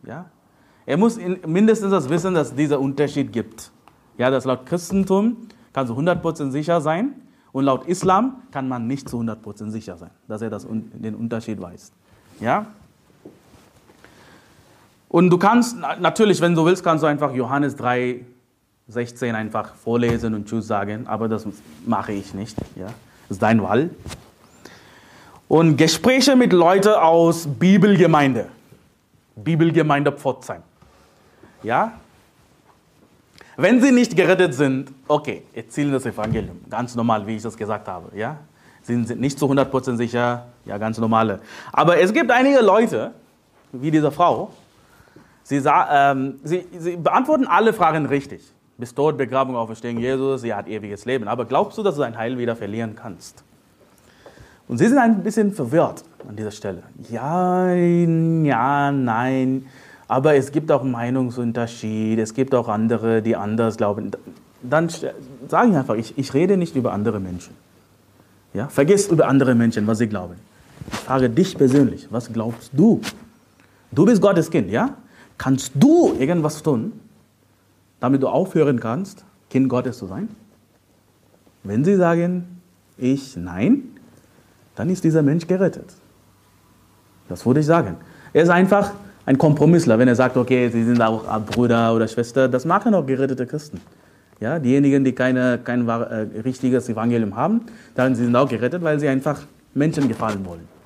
[0.07, 0.25] Ja?
[0.85, 3.71] Er muss mindestens das wissen, dass es dieser Unterschied gibt.
[4.17, 5.37] Ja, dass laut Christentum
[5.73, 7.13] kannst du 100% sicher sein
[7.51, 11.61] und laut Islam kann man nicht zu 100% sicher sein, dass er das, den Unterschied
[11.61, 11.91] weiß.
[12.39, 12.67] Ja?
[15.11, 18.21] Und du kannst, natürlich, wenn du willst, kannst du einfach Johannes 3,
[18.87, 21.45] 16 einfach vorlesen und Tschüss sagen, aber das
[21.85, 22.57] mache ich nicht.
[22.77, 22.85] Ja?
[22.85, 23.89] Das ist dein Wahl.
[25.49, 28.47] Und Gespräche mit Leuten aus Bibelgemeinde.
[29.35, 30.61] Bibelgemeinde Pforzheim.
[31.61, 31.91] Ja?
[33.57, 36.61] Wenn sie nicht gerettet sind, okay, erzählen das Evangelium.
[36.69, 38.17] Ganz normal, wie ich das gesagt habe.
[38.17, 38.37] Ja?
[38.83, 41.41] Sie sind nicht zu 100% sicher, ja, ganz normale.
[41.73, 43.11] Aber es gibt einige Leute,
[43.73, 44.51] wie diese Frau,
[45.59, 48.41] sie, ähm, sie, sie beantworten alle Fragen richtig.
[48.77, 51.27] Bis Tod, Begrabung, Auferstehung Jesus, sie hat ewiges Leben.
[51.27, 53.43] Aber glaubst du, dass du dein Heil wieder verlieren kannst?
[54.67, 56.83] Und sie sind ein bisschen verwirrt an dieser Stelle.
[57.09, 59.65] Ja, ja, nein.
[60.07, 62.17] Aber es gibt auch Meinungsunterschied.
[62.19, 64.11] Es gibt auch andere, die anders glauben.
[64.63, 67.53] Dann sage ich einfach, ich, ich rede nicht über andere Menschen.
[68.53, 68.67] Ja?
[68.67, 70.35] Vergiss über andere Menschen, was sie glauben.
[70.91, 73.01] Ich frage dich persönlich, was glaubst du?
[73.91, 74.95] Du bist Gottes Kind, ja?
[75.41, 76.93] Kannst du irgendwas tun,
[77.99, 80.29] damit du aufhören kannst, Kind Gottes zu sein?
[81.63, 82.61] Wenn sie sagen,
[82.95, 83.85] ich nein,
[84.75, 85.95] dann ist dieser Mensch gerettet.
[87.27, 87.95] Das würde ich sagen.
[88.33, 88.91] Er ist einfach
[89.25, 92.47] ein Kompromissler, wenn er sagt, okay, sie sind auch Bruder oder Schwester.
[92.47, 93.81] Das machen auch gerettete Christen.
[94.39, 97.61] Ja, diejenigen, die keine, kein äh, richtiges Evangelium haben,
[97.95, 99.41] dann sind auch gerettet, weil sie einfach
[99.73, 100.80] Menschen gefallen wollen.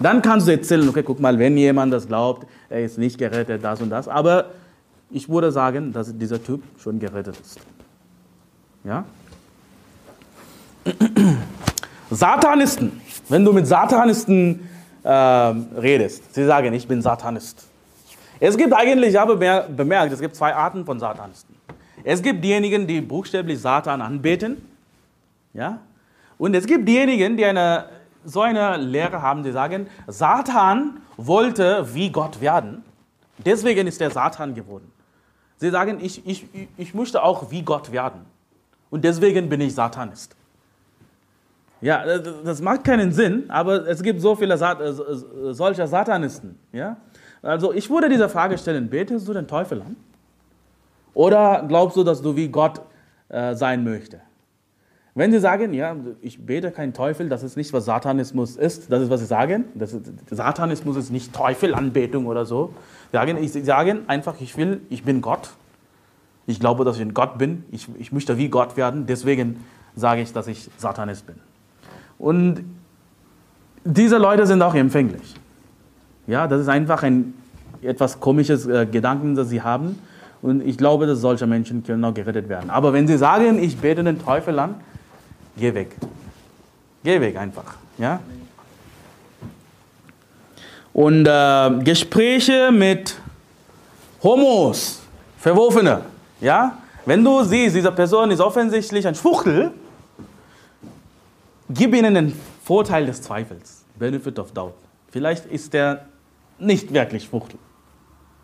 [0.00, 3.62] Dann kannst du erzählen, okay, guck mal, wenn jemand das glaubt, er ist nicht gerettet,
[3.62, 4.08] das und das.
[4.08, 4.46] Aber
[5.10, 7.60] ich würde sagen, dass dieser Typ schon gerettet ist.
[8.82, 9.04] Ja?
[12.10, 13.00] Satanisten.
[13.28, 14.68] Wenn du mit Satanisten
[15.02, 17.66] äh, redest, sie sagen, ich bin Satanist.
[18.40, 21.54] Es gibt eigentlich, ich habe bemerkt, es gibt zwei Arten von Satanisten.
[22.02, 24.56] Es gibt diejenigen, die buchstäblich Satan anbeten.
[25.52, 25.78] Ja?
[26.38, 27.84] Und es gibt diejenigen, die eine,
[28.24, 32.84] so eine Lehre haben, die sagen, Satan wollte wie Gott werden.
[33.44, 34.90] Deswegen ist er Satan geworden.
[35.56, 38.22] Sie sagen, ich, ich, ich möchte auch wie Gott werden.
[38.90, 40.34] Und deswegen bin ich Satanist.
[41.80, 44.92] Ja, das macht keinen Sinn, aber es gibt so viele Sat äh,
[45.52, 46.58] solcher Satanisten.
[46.72, 46.96] Ja?
[47.40, 49.96] Also ich würde diese Frage stellen, betest du den Teufel an?
[51.14, 52.80] Oder glaubst du, dass du wie Gott
[53.28, 54.29] äh, sein möchtest?
[55.14, 59.02] Wenn sie sagen, ja, ich bete keinen Teufel, das ist nicht, was Satanismus ist, das
[59.02, 59.64] ist, was sie sagen.
[59.74, 62.74] Das ist, Satanismus ist nicht Teufelanbetung oder so.
[63.10, 65.50] Sie sagen, ich, sie sagen einfach, ich will, ich bin Gott.
[66.46, 67.64] Ich glaube, dass ich ein Gott bin.
[67.72, 69.06] Ich, ich möchte wie Gott werden.
[69.06, 69.64] Deswegen
[69.96, 71.36] sage ich, dass ich Satanist bin.
[72.18, 72.64] Und
[73.84, 75.34] diese Leute sind auch empfänglich.
[76.26, 77.34] Ja, das ist einfach ein
[77.82, 79.98] etwas komisches äh, Gedanken, das sie haben.
[80.42, 82.70] Und ich glaube, dass solche Menschen können auch gerettet werden.
[82.70, 84.76] Aber wenn sie sagen, ich bete den Teufel an,
[85.56, 85.96] geh weg.
[87.02, 87.76] Geh weg einfach.
[87.98, 88.20] Ja?
[90.92, 93.16] Und äh, Gespräche mit
[94.22, 95.02] Homos,
[95.38, 96.02] Verworfene.
[96.40, 96.78] Ja?
[97.06, 99.72] Wenn du siehst, diese Person ist offensichtlich ein Schwuchtel,
[101.70, 103.84] gib ihnen den Vorteil des Zweifels.
[103.98, 104.74] Benefit of doubt.
[105.10, 106.06] Vielleicht ist er
[106.58, 107.58] nicht wirklich Schwuchtel.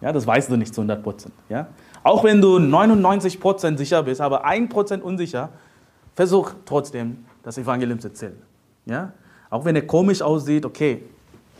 [0.01, 1.35] Ja, das weißt du nicht zu 100 Prozent.
[1.49, 1.69] Ja?
[2.03, 5.51] Auch wenn du 99 Prozent sicher bist, aber 1 Prozent unsicher,
[6.17, 8.37] versuch trotzdem, das Evangelium zu erzählen.
[8.87, 9.13] Ja?
[9.51, 11.03] Auch wenn er komisch aussieht, okay,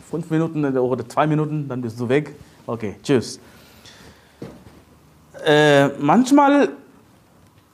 [0.09, 2.35] fünf Minuten oder zwei Minuten, dann bist du weg.
[2.65, 3.39] Okay, tschüss.
[5.45, 6.69] Äh, manchmal,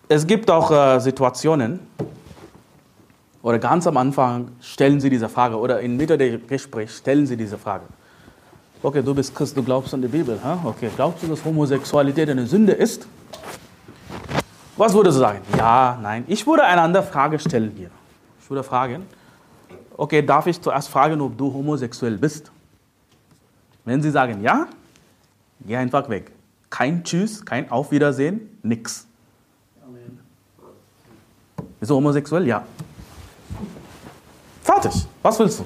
[0.07, 1.79] es gibt auch äh, Situationen,
[3.41, 7.35] oder ganz am Anfang stellen sie diese Frage, oder in Mitte des Gesprächs stellen sie
[7.35, 7.85] diese Frage.
[8.81, 10.37] Okay, du bist Christ, du glaubst an die Bibel.
[10.43, 10.69] Huh?
[10.69, 13.07] Okay, glaubst du, dass Homosexualität eine Sünde ist?
[14.75, 15.39] Was würdest du sagen?
[15.57, 16.23] Ja, nein.
[16.27, 17.91] Ich würde eine andere Frage stellen hier.
[18.41, 19.05] Ich würde fragen,
[19.95, 22.51] okay, darf ich zuerst fragen, ob du homosexuell bist?
[23.85, 24.67] Wenn sie sagen ja,
[25.65, 26.31] geh einfach weg.
[26.69, 29.05] Kein Tschüss, kein Auf Wiedersehen, nix.
[31.79, 32.47] Bist du homosexuell?
[32.47, 32.63] Ja.
[34.63, 35.05] Fertig.
[35.21, 35.65] Was willst du?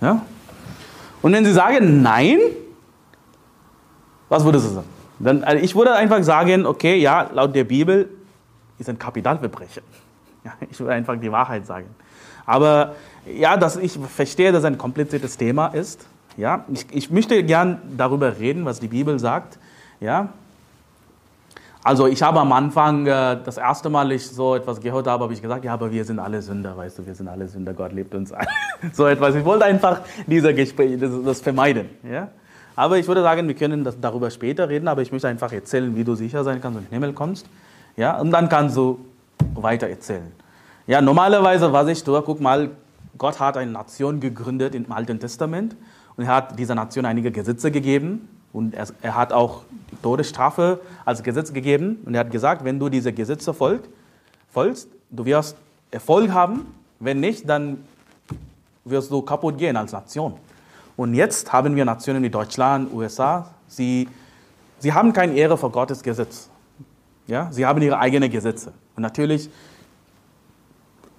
[0.00, 0.24] Ja?
[1.20, 2.38] Und wenn sie sagen nein,
[4.28, 4.91] was würdest du sagen?
[5.22, 8.08] Dann, also ich würde einfach sagen, okay, ja, laut der Bibel
[8.78, 9.82] ist ein Kapitalverbrechen.
[10.44, 11.86] Ja, ich würde einfach die Wahrheit sagen.
[12.44, 12.96] Aber
[13.32, 16.04] ja, dass ich verstehe, dass es ein kompliziertes Thema ist.
[16.36, 19.60] Ja, ich, ich möchte gern darüber reden, was die Bibel sagt.
[20.00, 20.30] Ja,
[21.84, 25.32] also ich habe am Anfang, äh, das erste Mal, ich so etwas gehört habe, habe
[25.32, 27.92] ich gesagt, ja, aber wir sind alle Sünder, weißt du, wir sind alle Sünder, Gott
[27.92, 28.46] liebt uns alle.
[28.92, 29.34] so etwas.
[29.34, 31.90] Ich wollte einfach dieser Gespräch, das, das, vermeiden.
[32.08, 32.28] Ja?
[32.74, 35.94] Aber ich würde sagen, wir können das, darüber später reden, aber ich möchte einfach erzählen,
[35.94, 37.46] wie du sicher sein kannst und in den Himmel kommst.
[37.96, 38.18] Ja?
[38.18, 38.98] Und dann kannst du
[39.54, 40.32] weiter erzählen.
[40.86, 42.70] Ja, normalerweise, was ich tue, guck mal,
[43.18, 45.76] Gott hat eine Nation gegründet im Alten Testament
[46.16, 50.80] und er hat dieser Nation einige Gesetze gegeben und er, er, hat auch die Todesstrafe
[51.04, 51.98] als Gesetz gegeben.
[52.04, 53.82] Und er hat gesagt, wenn du diese Gesetze folg,
[54.50, 55.56] folgst, du wirst
[55.90, 56.66] Erfolg haben.
[57.00, 57.78] Wenn nicht, dann
[58.84, 60.34] wirst du kaputt gehen als Nation.
[60.96, 64.08] Und jetzt haben wir Nationen wie Deutschland, USA, sie,
[64.78, 66.50] sie haben keine Ehre vor Gottes Gesetz.
[67.26, 67.48] Ja?
[67.50, 68.72] Sie haben ihre eigenen Gesetze.
[68.94, 69.48] Und natürlich,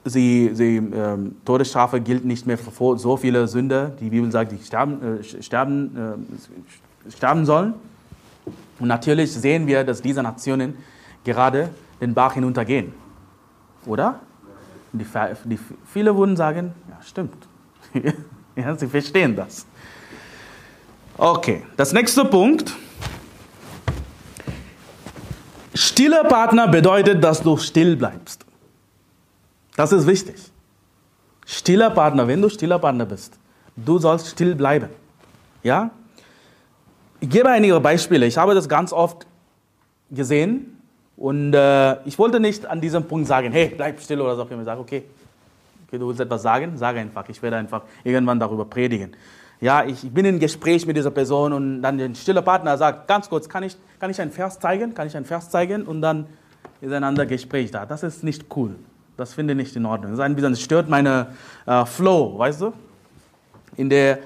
[0.05, 3.89] sie, sie, ähm, Todesstrafe gilt nicht mehr für so viele Sünder.
[3.99, 7.73] Die Bibel sagt, die sterben, äh, sterben äh, sterben sollen.
[8.79, 10.77] Und natürlich sehen wir, dass diese Nationen
[11.23, 11.69] gerade
[12.01, 12.93] den Bach hinuntergehen.
[13.85, 14.19] Oder?
[14.91, 15.05] Die,
[15.45, 17.47] die, viele würden sagen, ja, stimmt.
[18.55, 19.65] ja, sie verstehen das.
[21.17, 22.73] Okay, das nächste Punkt.
[25.75, 28.45] Stiller Partner bedeutet, dass du still bleibst.
[29.75, 30.35] Das ist wichtig.
[31.45, 33.37] Stiller Partner, wenn du stiller Partner bist,
[33.75, 34.89] du sollst still bleiben.
[35.63, 35.91] Ja?
[37.19, 38.25] Ich gebe einige Beispiele.
[38.25, 39.25] Ich habe das ganz oft
[40.11, 40.81] gesehen
[41.17, 44.43] und äh, ich wollte nicht an diesem Punkt sagen, hey, bleib still oder so.
[44.43, 45.03] Ich sage, okay,
[45.93, 47.29] okay, du willst etwas sagen, sage einfach.
[47.29, 49.15] Ich werde einfach irgendwann darüber predigen.
[49.61, 53.29] Ja, ich bin in Gespräch mit dieser Person und dann der stille Partner sagt, ganz
[53.29, 54.93] kurz, kann ich, kann ich einen Vers zeigen?
[54.93, 55.83] Kann ich einen Vers zeigen?
[55.83, 56.25] Und dann
[56.81, 57.85] ist ein anderes Gespräch da.
[57.85, 58.75] Das ist nicht cool.
[59.15, 60.11] Das finde ich nicht in Ordnung.
[60.11, 61.27] Das, ist ein bisschen, das stört meine
[61.65, 62.73] äh, Flow, weißt du?
[63.77, 64.19] In der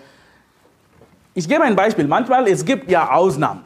[1.34, 2.08] ich gebe ein Beispiel.
[2.08, 3.64] Manchmal, es gibt ja Ausnahmen.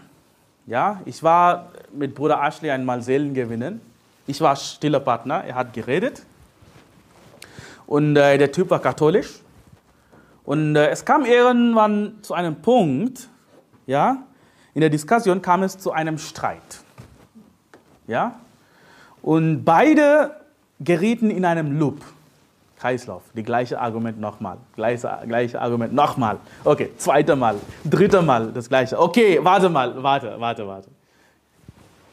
[0.66, 3.80] Ja, ich war mit Bruder Ashley einmal Seelen gewinnen.
[4.28, 6.24] Ich war stiller Partner, er hat geredet.
[7.92, 9.42] Und äh, der Typ war katholisch.
[10.46, 13.28] Und äh, es kam irgendwann zu einem Punkt,
[13.86, 14.24] ja,
[14.74, 16.80] in der Diskussion kam es zu einem Streit.
[18.08, 18.36] Ja?
[19.22, 20.32] Und beide
[20.80, 22.00] gerieten in einem Loop.
[22.80, 23.24] Kreislauf.
[23.36, 24.56] Die gleiche Argument nochmal.
[24.74, 26.38] Gleiche, gleiche Argument nochmal.
[26.64, 28.98] Okay, zweite Mal, dritte Mal das gleiche.
[28.98, 30.88] Okay, warte mal, warte, warte, warte.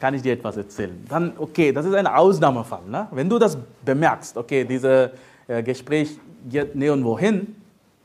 [0.00, 1.06] Kann ich dir etwas erzählen?
[1.08, 2.82] Dann, okay, das ist ein Ausnahmefall.
[2.90, 3.06] Ne?
[3.12, 5.10] Wenn du das bemerkst, okay, dieses äh,
[5.48, 7.56] Gespräch geht nirgendwo hin,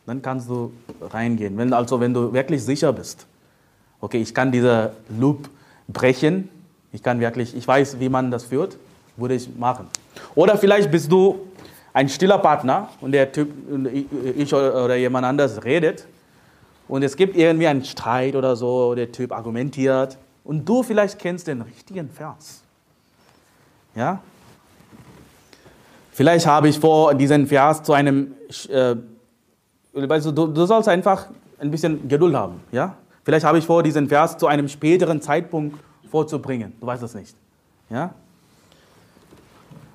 [0.06, 1.58] dann kannst du reingehen.
[1.58, 3.26] Wenn, also, wenn du wirklich sicher bist,
[4.02, 5.50] okay, ich kann diese Loop
[5.88, 6.50] brechen,
[6.92, 8.78] ich kann wirklich, ich weiß, wie man das führt,
[9.18, 9.88] würde ich machen.
[10.36, 11.48] Oder vielleicht bist du
[11.94, 13.50] ein stiller Partner und der Typ,
[14.36, 16.08] ich oder jemand anders redet
[16.88, 21.48] und es gibt irgendwie einen Streit oder so, der Typ argumentiert und du vielleicht kennst
[21.48, 22.64] den richtigen Vers.
[23.96, 24.22] Ja?
[26.14, 28.36] Vielleicht habe ich vor, diesen Vers zu einem,
[28.70, 28.96] äh,
[29.94, 31.28] weißt du, du sollst einfach
[31.60, 32.62] ein bisschen Geduld haben.
[32.72, 32.96] Ja?
[33.24, 36.74] Vielleicht habe ich vor, diesen Vers zu einem späteren Zeitpunkt vorzubringen.
[36.80, 37.36] Du weißt es nicht.
[37.90, 38.14] Ja?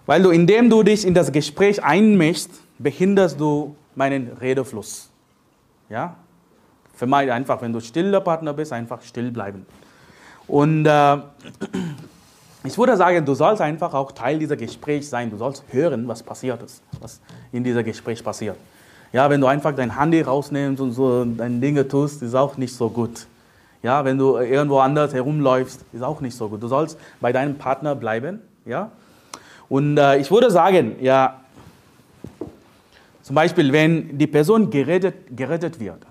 [0.06, 5.10] Weil du, indem du dich in das Gespräch einmischst, behinderst du meinen Redefluss.
[5.88, 6.16] Ja?
[6.94, 9.66] Vermeide einfach, wenn du stiller Partner bist, einfach still bleiben.
[10.48, 11.18] Und äh,
[12.68, 15.30] ich würde sagen, du sollst einfach auch Teil dieser Gespräch sein.
[15.30, 18.56] Du sollst hören, was passiert ist, was in diesem Gespräch passiert.
[19.10, 22.74] Ja, wenn du einfach dein Handy rausnimmst und so deine Dinge tust, ist auch nicht
[22.74, 23.26] so gut.
[23.82, 26.62] Ja, wenn du irgendwo anders herumläufst, ist auch nicht so gut.
[26.62, 28.90] Du sollst bei deinem Partner bleiben, ja,
[29.70, 31.40] und äh, ich würde sagen, ja,
[33.22, 36.04] zum Beispiel, wenn die Person gerettet, gerettet wird,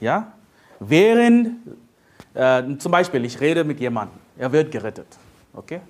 [0.00, 0.32] ja,
[0.80, 1.58] während,
[2.34, 5.06] äh, zum Beispiel, ich rede mit jemandem, er wird gerettet,
[5.56, 5.80] okay?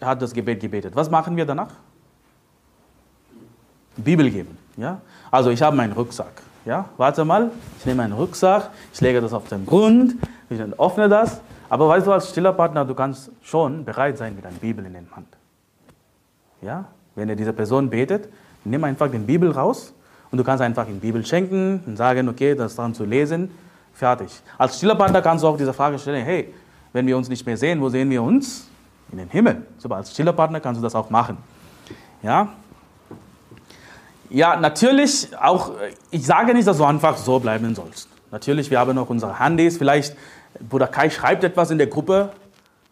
[0.00, 0.94] Er hat das Gebet gebetet.
[0.94, 1.72] Was machen wir danach?
[3.96, 5.00] Bibel geben, ja?
[5.30, 6.86] Also ich habe meinen Rucksack, ja?
[6.96, 10.14] Warte mal, ich nehme meinen Rucksack, ich lege das auf den Grund,
[10.48, 14.44] ich öffne das aber weißt du, als stiller Partner, du kannst schon bereit sein mit
[14.44, 15.28] einer Bibel in der Hand.
[16.60, 16.86] Ja?
[17.14, 18.28] Wenn er diese Person betet,
[18.64, 19.94] nimm einfach die Bibel raus
[20.32, 23.52] und du kannst einfach die Bibel schenken und sagen, okay, das ist dran zu lesen,
[23.94, 24.32] fertig.
[24.58, 26.52] Als stiller Partner kannst du auch diese Frage stellen, hey,
[26.92, 28.70] wenn wir uns nicht mehr sehen, wo sehen wir uns?
[29.12, 29.66] in den Himmel.
[29.78, 31.38] Super, als Schillerpartner kannst du das auch machen.
[32.22, 32.50] Ja,
[34.32, 35.72] ja, natürlich auch,
[36.12, 38.08] ich sage nicht, dass du einfach so bleiben sollst.
[38.30, 40.16] Natürlich, wir haben noch unsere Handys, vielleicht
[40.68, 42.30] Bruder Kai schreibt etwas in der Gruppe,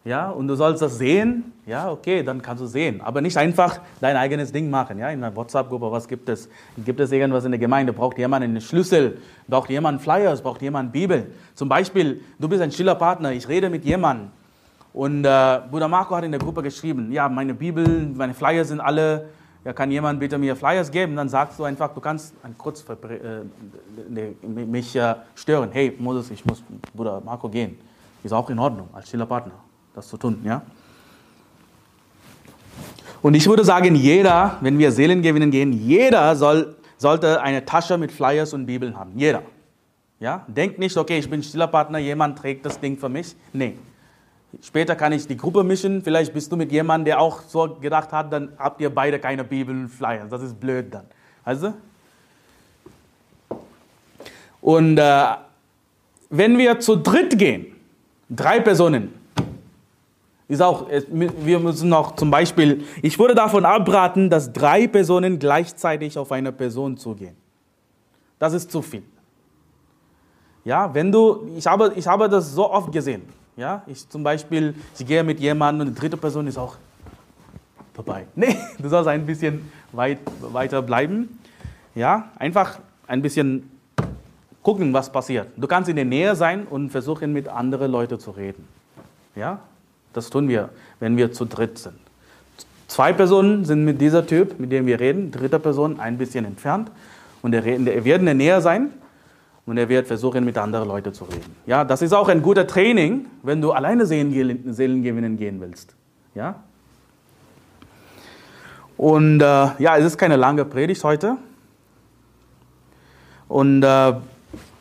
[0.05, 3.01] ja, und du sollst das sehen, ja, okay, dann kannst du sehen.
[3.01, 6.49] Aber nicht einfach dein eigenes Ding machen, ja, in einer WhatsApp-Gruppe, was gibt es?
[6.85, 7.93] Gibt es irgendwas in der Gemeinde?
[7.93, 9.17] Braucht jemand einen Schlüssel?
[9.47, 10.41] Braucht jemand Flyers?
[10.41, 11.31] Braucht jemand Bibel?
[11.53, 14.29] Zum Beispiel, du bist ein stiller Partner, ich rede mit jemandem
[14.93, 18.79] und äh, Bruder Marco hat in der Gruppe geschrieben, ja, meine Bibel, meine Flyers sind
[18.79, 19.29] alle
[19.65, 21.15] ja, kann jemand bitte mir Flyers geben?
[21.15, 25.69] Dann sagst du einfach, du kannst kurz äh, mich äh, stören.
[25.71, 26.63] Hey, Moses, ich muss
[26.95, 27.77] Bruder Marco gehen.
[28.23, 29.53] Ist auch in Ordnung, als stiller Partner,
[29.99, 30.41] das zu tun.
[30.43, 30.61] Ja?
[33.21, 37.97] Und ich würde sagen, jeder, wenn wir Seelen gewinnen gehen, jeder soll, sollte eine Tasche
[37.97, 39.11] mit Flyers und Bibeln haben.
[39.15, 39.43] Jeder.
[40.19, 40.45] Ja?
[40.47, 43.35] Denkt nicht, okay, ich bin stiller Partner, jemand trägt das Ding für mich.
[43.53, 43.75] Nee.
[44.61, 46.01] Später kann ich die Gruppe mischen.
[46.01, 49.43] Vielleicht bist du mit jemandem, der auch so gedacht hat, dann habt ihr beide keine
[49.43, 50.29] Bibelflyers.
[50.29, 51.05] Das ist blöd dann.
[51.43, 51.73] Also?
[54.61, 55.25] Und äh,
[56.29, 57.67] wenn wir zu dritt gehen,
[58.29, 59.18] drei Personen,
[60.49, 66.17] ist auch, wir müssen noch zum Beispiel, ich würde davon abraten, dass drei Personen gleichzeitig
[66.17, 67.35] auf eine Person zugehen.
[68.39, 69.03] Das ist zu viel.
[70.65, 73.21] Ja, wenn du, ich habe, ich habe das so oft gesehen.
[73.55, 76.75] Ja, ich zum Beispiel, ich gehe mit jemandem und die dritte Person ist auch
[77.93, 78.25] vorbei.
[78.35, 81.39] Nee, du sollst ein bisschen weit, weiter bleiben.
[81.93, 83.69] Ja, einfach ein bisschen
[84.63, 85.47] gucken, was passiert.
[85.57, 88.67] Du kannst in der Nähe sein und versuchen, mit anderen Leuten zu reden.
[89.35, 89.59] Ja,
[90.13, 90.69] das tun wir,
[90.99, 91.95] wenn wir zu dritt sind.
[92.87, 96.91] Zwei Personen sind mit dieser Typ, mit dem wir reden, dritte Person ein bisschen entfernt
[97.41, 98.91] und er wird in der Nähe sein
[99.65, 101.55] und er wird versuchen, mit anderen Leuten zu reden.
[101.67, 105.95] Ja, das ist auch ein guter Training, wenn du alleine Seelen gewinnen gehen willst.
[106.33, 106.55] Ja?
[108.97, 111.37] Und äh, ja, es ist keine lange Predigt heute.
[113.47, 114.13] Und äh,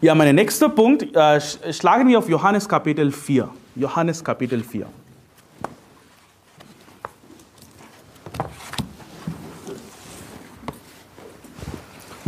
[0.00, 1.40] ja, mein nächster Punkt, äh,
[1.72, 3.48] schlagen wir auf Johannes Kapitel 4.
[3.76, 4.86] Johannes Kapitel 4.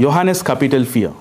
[0.01, 1.13] Johannes Kapitel 4.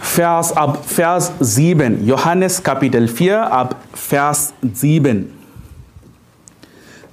[0.00, 2.06] Vers, ab Vers 7.
[2.06, 5.32] Johannes Kapitel 4 ab Vers 7.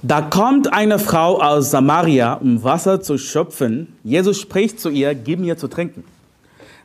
[0.02, 3.96] Da kommt eine Frau aus Samaria, um Wasser zu schöpfen.
[4.04, 6.04] Jesus spricht zu ihr, gib mir zu trinken.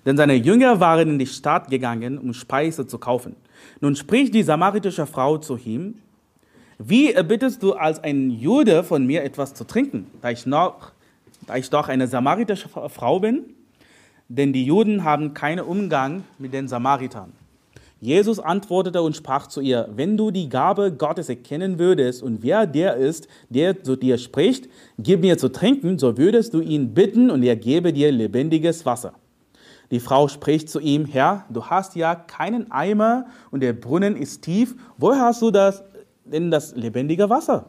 [0.07, 3.35] Denn seine Jünger waren in die Stadt gegangen, um Speise zu kaufen.
[3.81, 5.93] Nun spricht die samaritische Frau zu ihm,
[6.79, 10.91] wie erbittest du als ein Jude von mir etwas zu trinken, da ich, noch,
[11.45, 13.45] da ich doch eine samaritische Frau bin?
[14.29, 17.33] denn die Juden haben keinen Umgang mit den Samaritern.
[17.99, 22.65] Jesus antwortete und sprach zu ihr, wenn du die Gabe Gottes erkennen würdest und wer
[22.65, 27.29] der ist, der zu dir spricht, gib mir zu trinken, so würdest du ihn bitten
[27.29, 29.13] und er gebe dir lebendiges Wasser.
[29.91, 34.43] Die Frau spricht zu ihm, Herr, du hast ja keinen Eimer und der Brunnen ist
[34.43, 35.83] tief, woher hast du das,
[36.31, 37.65] denn das lebendige Wasser?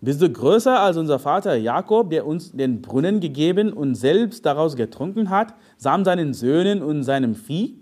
[0.00, 4.76] Bist du größer als unser Vater Jakob, der uns den Brunnen gegeben und selbst daraus
[4.76, 7.74] getrunken hat, samt seinen Söhnen und seinem Vieh?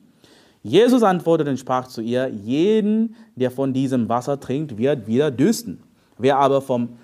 [0.62, 5.80] Jesus antwortete und sprach zu ihr, jeden, der von diesem Wasser trinkt, wird wieder dürsten.
[6.16, 6.96] Wer aber vom,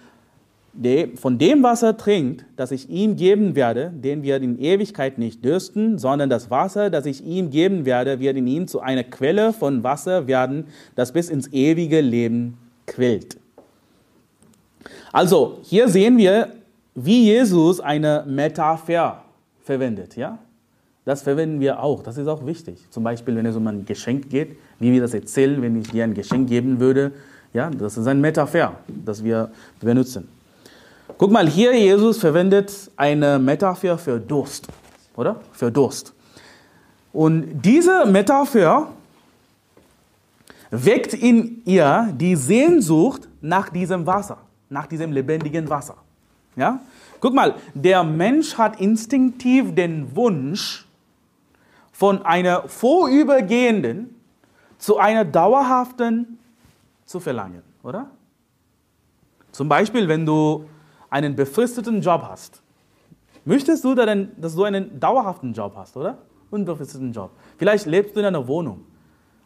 [1.17, 5.99] von dem Wasser trinkt, das ich ihm geben werde, den wird in Ewigkeit nicht dürsten,
[5.99, 9.85] sondern das Wasser, das ich ihm geben werde, wird in ihm zu einer Quelle von
[9.85, 12.57] Wasser werden, das bis ins ewige Leben
[12.87, 13.37] quillt.
[15.13, 16.53] Also, hier sehen wir,
[16.95, 19.23] wie Jesus eine Metapher
[19.63, 20.17] verwendet.
[20.17, 20.39] Ja?
[21.05, 22.03] Das verwenden wir auch.
[22.03, 22.79] Das ist auch wichtig.
[22.91, 26.05] Zum Beispiel, wenn es um ein Geschenk geht, wie wir das erzählen, wenn ich dir
[26.05, 27.13] ein Geschenk geben würde.
[27.53, 30.29] Ja, das ist ein Metapher, das wir benutzen.
[31.19, 34.69] Guck mal, hier Jesus verwendet eine Metapher für Durst,
[35.17, 35.41] oder?
[35.53, 36.15] Für Durst.
[37.13, 38.89] Und diese Metapher
[40.73, 44.39] weckt in ihr die Sehnsucht nach diesem Wasser
[44.73, 45.97] nach diesem lebendigen Wasser.
[46.57, 46.81] Ja?
[47.21, 50.87] Guck mal, der Mensch hat instinktiv den Wunsch,
[51.93, 54.17] von einer vorübergehenden
[54.79, 56.39] zu einer dauerhaften
[57.05, 58.09] zu verlangen, oder?
[59.53, 60.65] Zum Beispiel, wenn du
[61.11, 62.61] einen befristeten Job hast.
[63.45, 66.19] Möchtest du, dass du einen dauerhaften Job hast, oder?
[66.51, 67.31] Unbefristeten Job.
[67.59, 68.85] Vielleicht lebst du in einer Wohnung.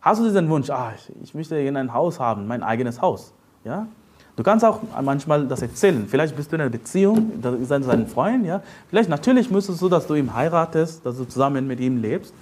[0.06, 3.32] Hast du diesen Wunsch, ah, ich möchte ein Haus haben, mein eigenes Haus.
[3.64, 3.88] Ja?
[4.36, 6.06] Du kannst auch manchmal das erzählen.
[6.08, 8.62] Vielleicht bist du in einer Beziehung, das ist ein Freund, ja.
[8.88, 12.32] Vielleicht natürlich müsstest du, dass du ihn heiratest, dass du zusammen mit ihm lebst,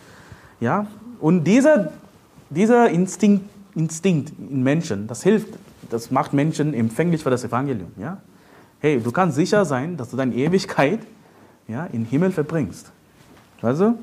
[0.60, 0.86] ja.
[1.20, 1.90] Und dieser
[2.50, 5.48] dieser Instinkt, Instinkt in Menschen, das hilft,
[5.90, 7.92] das macht Menschen empfänglich für das Evangelium.
[7.98, 8.18] Ja?
[8.78, 11.00] Hey, du kannst sicher sein, dass du deine Ewigkeit
[11.66, 12.92] ja, im Himmel verbringst.
[13.62, 13.98] Weißt du?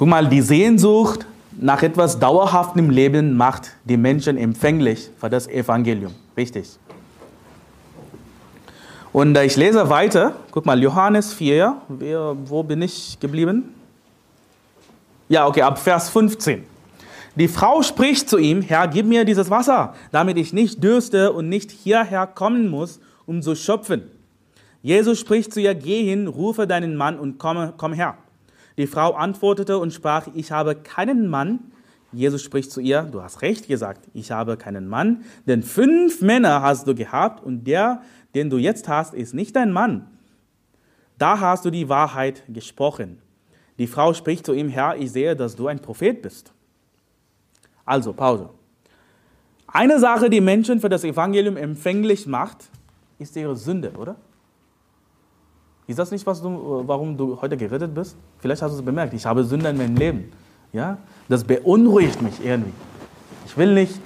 [0.00, 5.46] Guck mal, die Sehnsucht nach etwas Dauerhaftem im Leben macht die Menschen empfänglich für das
[5.46, 6.14] Evangelium.
[6.34, 6.78] Richtig.
[9.12, 10.36] Und äh, ich lese weiter.
[10.52, 11.76] Guck mal, Johannes 4.
[12.46, 13.74] wo bin ich geblieben?
[15.28, 16.64] Ja, okay, ab Vers 15.
[17.36, 21.50] Die Frau spricht zu ihm, Herr, gib mir dieses Wasser, damit ich nicht dürste und
[21.50, 24.04] nicht hierher kommen muss, um zu schöpfen.
[24.82, 28.16] Jesus spricht zu ihr, geh hin, rufe deinen Mann und komme, komm her.
[28.80, 31.58] Die Frau antwortete und sprach, ich habe keinen Mann.
[32.12, 36.62] Jesus spricht zu ihr, du hast recht gesagt, ich habe keinen Mann, denn fünf Männer
[36.62, 38.00] hast du gehabt und der,
[38.34, 40.06] den du jetzt hast, ist nicht dein Mann.
[41.18, 43.20] Da hast du die Wahrheit gesprochen.
[43.76, 46.50] Die Frau spricht zu ihm, Herr, ich sehe, dass du ein Prophet bist.
[47.84, 48.48] Also, Pause.
[49.66, 52.70] Eine Sache, die Menschen für das Evangelium empfänglich macht,
[53.18, 54.16] ist ihre Sünde, oder?
[55.90, 58.16] Ist das nicht, was du, warum du heute gerettet bist?
[58.38, 60.30] Vielleicht hast du es bemerkt, ich habe Sünde in meinem Leben.
[60.72, 60.98] Ja?
[61.28, 62.70] Das beunruhigt mich irgendwie.
[63.44, 64.00] Ich will nicht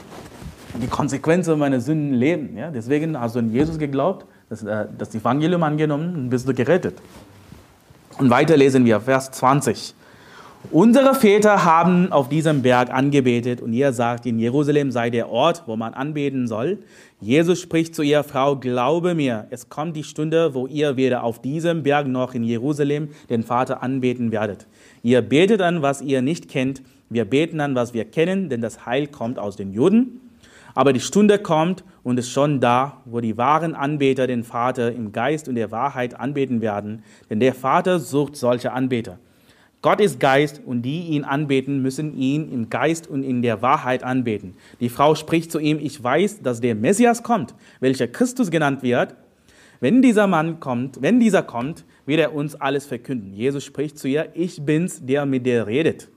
[0.80, 2.56] die Konsequenzen meiner Sünden leben.
[2.56, 2.70] Ja?
[2.70, 7.02] Deswegen hast du an Jesus geglaubt, das, äh, das Evangelium angenommen und bist du gerettet.
[8.16, 9.94] Und weiter lesen wir, Vers 20.
[10.70, 15.64] Unsere Väter haben auf diesem Berg angebetet und ihr sagt, in Jerusalem sei der Ort,
[15.66, 16.78] wo man anbeten soll.
[17.20, 21.40] Jesus spricht zu ihr, Frau, glaube mir, es kommt die Stunde, wo ihr weder auf
[21.40, 24.66] diesem Berg noch in Jerusalem den Vater anbeten werdet.
[25.02, 26.82] Ihr betet an, was ihr nicht kennt.
[27.10, 30.20] Wir beten an, was wir kennen, denn das Heil kommt aus den Juden.
[30.74, 35.12] Aber die Stunde kommt und ist schon da, wo die wahren Anbeter den Vater im
[35.12, 37.04] Geist und der Wahrheit anbeten werden.
[37.30, 39.18] Denn der Vater sucht solche Anbeter.
[39.84, 44.02] Gott ist Geist und die ihn anbeten, müssen ihn im Geist und in der Wahrheit
[44.02, 44.54] anbeten.
[44.80, 49.14] Die Frau spricht zu ihm, ich weiß, dass der Messias kommt, welcher Christus genannt wird.
[49.80, 53.34] Wenn dieser Mann kommt, wenn dieser kommt, wird er uns alles verkünden.
[53.34, 56.08] Jesus spricht zu ihr, ich bin's, der mit dir redet.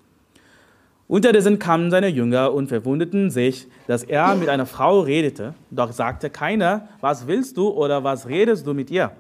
[1.10, 5.56] Unterdessen kamen seine Jünger und verwunderten sich, dass er mit einer Frau redete.
[5.72, 9.12] Doch sagte keiner, was willst du oder was redest du mit ihr?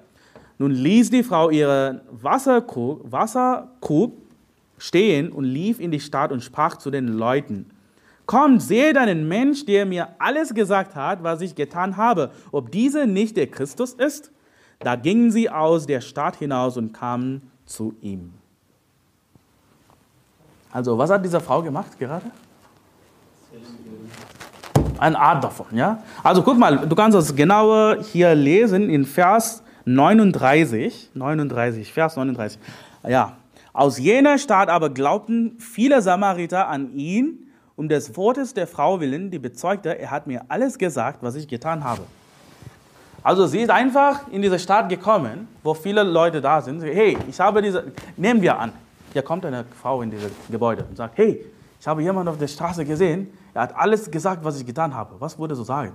[0.58, 4.27] Nun ließ die Frau ihren Wasserkrug, Wasserkrug
[4.78, 7.68] stehen und lief in die Stadt und sprach zu den Leuten,
[8.28, 13.06] Kommt, seht einen Mensch, der mir alles gesagt hat, was ich getan habe, ob dieser
[13.06, 14.32] nicht der Christus ist?
[14.80, 18.34] Da gingen sie aus der Stadt hinaus und kamen zu ihm.
[20.74, 22.26] Also, was hat diese Frau gemacht gerade?
[24.98, 26.04] Eine Art davon, ja?
[26.22, 31.12] Also, guck mal, du kannst das genauer hier lesen in Vers 39.
[31.14, 32.60] 39, Vers 39.
[33.08, 33.37] Ja,
[33.78, 39.30] aus jener Stadt aber glaubten viele Samariter an ihn, um des Wortes der Frau willen,
[39.30, 42.02] die bezeugte, er hat mir alles gesagt, was ich getan habe.
[43.22, 46.82] Also sie ist einfach in diese Stadt gekommen, wo viele Leute da sind.
[46.82, 48.72] Hey, ich habe diese, nehmen wir an,
[49.14, 51.46] hier kommt eine Frau in dieses Gebäude und sagt, hey,
[51.80, 55.14] ich habe jemanden auf der Straße gesehen, er hat alles gesagt, was ich getan habe.
[55.20, 55.94] Was würdest du sagen?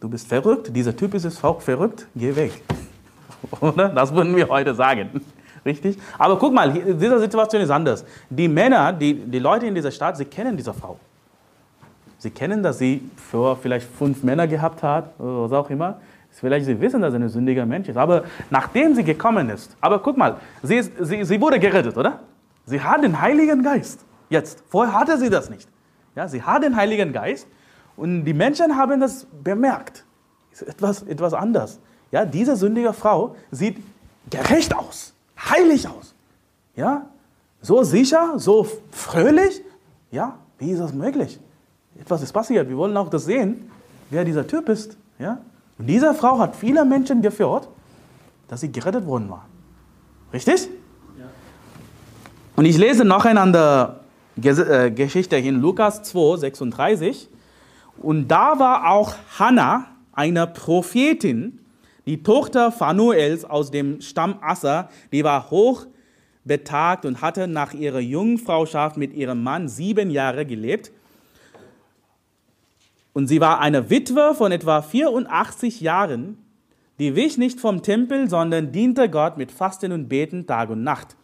[0.00, 2.62] Du bist verrückt, dieser Typ ist verrückt, geh weg.
[3.60, 3.90] Oder?
[3.90, 5.20] Das würden wir heute sagen.
[5.66, 5.98] Richtig?
[6.16, 8.04] Aber guck mal, diese Situation ist anders.
[8.30, 10.96] Die Männer, die, die Leute in dieser Stadt, sie kennen diese Frau.
[12.18, 16.00] Sie kennen, dass sie für vielleicht fünf Männer gehabt hat, oder was auch immer.
[16.30, 17.96] Vielleicht sie wissen, dass sie ein sündiger Mensch ist.
[17.96, 22.20] Aber nachdem sie gekommen ist, aber guck mal, sie, ist, sie, sie wurde gerettet, oder?
[22.64, 24.04] Sie hat den Heiligen Geist.
[24.30, 25.68] Jetzt, vorher hatte sie das nicht.
[26.14, 27.48] Ja, sie hat den Heiligen Geist
[27.96, 30.04] und die Menschen haben das bemerkt.
[30.52, 31.80] Ist etwas, etwas anders.
[32.12, 33.78] Ja, diese sündige Frau sieht
[34.30, 36.14] gerecht aus heilig aus.
[36.74, 37.06] Ja?
[37.62, 39.62] So sicher, so fröhlich.
[40.10, 40.38] Ja?
[40.58, 41.38] Wie ist das möglich?
[41.98, 42.68] Etwas ist passiert.
[42.68, 43.70] Wir wollen auch das sehen,
[44.10, 44.96] wer dieser Typ ist.
[45.18, 45.38] Ja?
[45.78, 47.68] Und diese Frau hat viele Menschen geführt,
[48.48, 49.46] dass sie gerettet worden war.
[50.32, 50.68] Richtig?
[51.18, 51.24] Ja.
[52.56, 53.96] Und ich lese noch eine
[54.42, 57.28] äh, Geschichte in Lukas 2, 36.
[57.98, 61.60] Und da war auch Hannah, eine Prophetin,
[62.06, 65.86] die Tochter Phanuels aus dem Stamm Asser, die war hoch
[66.44, 70.92] betagt und hatte nach ihrer Jungfrauschaft mit ihrem Mann sieben Jahre gelebt.
[73.12, 76.38] Und sie war eine Witwe von etwa 84 Jahren,
[76.98, 81.16] die wich nicht vom Tempel, sondern diente Gott mit Fasten und Beten Tag und Nacht.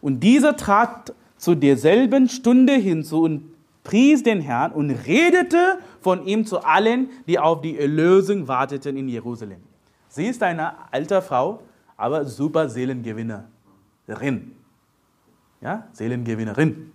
[0.00, 3.54] Und diese trat zu derselben Stunde hinzu und
[3.84, 9.08] pries den Herrn und redete von ihm zu allen, die auf die Erlösung warteten in
[9.08, 9.69] Jerusalem.
[10.10, 11.62] Sie ist eine alte Frau,
[11.96, 14.56] aber super Seelengewinnerin.
[15.60, 16.92] Ja, Seelengewinnerin,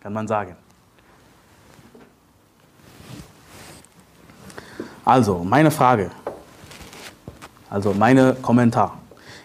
[0.00, 0.56] kann man sagen.
[5.04, 6.10] Also, meine Frage,
[7.68, 8.98] also mein Kommentar.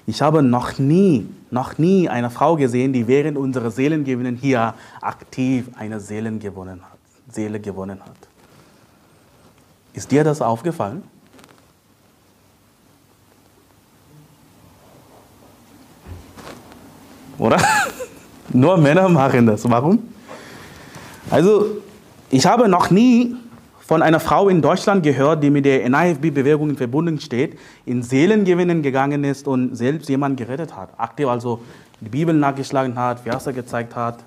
[0.07, 5.69] Ich habe noch nie, noch nie eine Frau gesehen, die während unserer Seelengewinnen hier aktiv
[5.77, 6.97] eine Seelen gewonnen hat,
[7.31, 8.17] Seele gewonnen hat.
[9.93, 11.03] Ist dir das aufgefallen?
[17.37, 17.57] Oder?
[18.53, 19.69] Nur Männer machen das.
[19.69, 19.99] Warum?
[21.29, 21.77] Also,
[22.29, 23.35] ich habe noch nie
[23.79, 28.81] von einer Frau in Deutschland gehört, die mit der NIFB-Bewegung in Verbindung steht, in Seelengewinnen
[28.81, 30.89] gegangen ist und selbst jemanden gerettet hat.
[30.97, 31.61] Aktiv also
[32.01, 34.19] die Bibel nachgeschlagen hat, Verse gezeigt hat,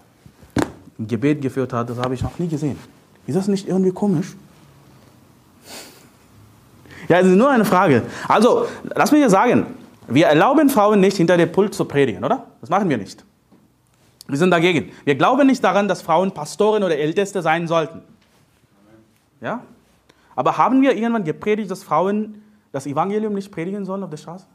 [0.98, 1.90] ein Gebet geführt hat.
[1.90, 2.78] Das habe ich noch nie gesehen.
[3.26, 4.34] Ist das nicht irgendwie komisch?
[7.08, 8.02] Ja, es ist nur eine Frage.
[8.28, 9.66] Also, lass mich dir sagen,
[10.08, 12.46] wir erlauben Frauen nicht, hinter dem Pult zu predigen, oder?
[12.60, 13.24] Das machen wir nicht.
[14.26, 14.90] Wir sind dagegen.
[15.04, 18.02] Wir glauben nicht daran, dass Frauen Pastoren oder Älteste sein sollten.
[19.40, 19.62] Ja?
[20.34, 22.42] Aber haben wir irgendwann gepredigt, dass Frauen
[22.72, 24.46] das Evangelium nicht predigen sollen auf der Straße?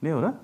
[0.00, 0.34] Nee, oder?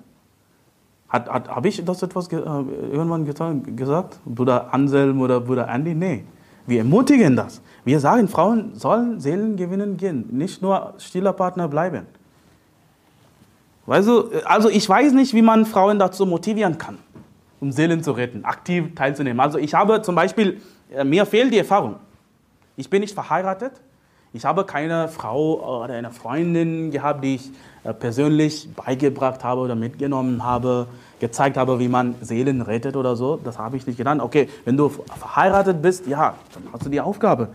[1.09, 4.19] Hat, hat, Habe ich das etwas ge, äh, irgendwann getan, gesagt?
[4.25, 5.93] Bruder Anselm oder Bruder Andy?
[5.93, 6.23] Nee.
[6.65, 7.61] Wir ermutigen das.
[7.83, 12.05] Wir sagen, Frauen sollen Seelen gewinnen gehen, nicht nur stiller Partner bleiben.
[13.85, 16.97] Weißt du, also ich weiß nicht, wie man Frauen dazu motivieren kann,
[17.59, 19.39] um Seelen zu retten, aktiv teilzunehmen.
[19.39, 20.61] Also ich habe zum Beispiel,
[20.93, 21.95] äh, mir fehlt die Erfahrung.
[22.77, 23.73] Ich bin nicht verheiratet.
[24.33, 27.51] Ich habe keine Frau oder eine Freundin gehabt, die ich
[27.83, 30.87] äh, persönlich beigebracht habe oder mitgenommen habe,
[31.19, 33.37] gezeigt habe, wie man Seelen rettet oder so.
[33.43, 34.21] Das habe ich nicht getan.
[34.21, 37.49] Okay, wenn du verheiratet bist, ja, dann hast du die Aufgabe.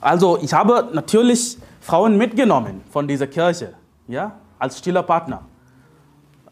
[0.00, 3.74] Also ich habe natürlich Frauen mitgenommen von dieser Kirche,
[4.06, 5.42] ja, als stiller Partner.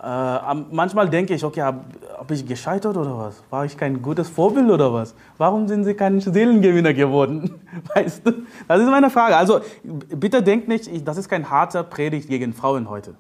[0.01, 1.81] Äh, manchmal denke ich, okay, habe
[2.17, 3.43] hab ich gescheitert oder was?
[3.51, 5.15] War ich kein gutes Vorbild oder was?
[5.39, 7.61] Warum sind Sie kein Seelengewinner geworden?
[7.95, 8.33] Weißt du?
[8.69, 9.37] Das ist meine Frage.
[9.37, 13.15] Also bitte denkt nicht, ich, das ist kein harter Predigt gegen Frauen heute.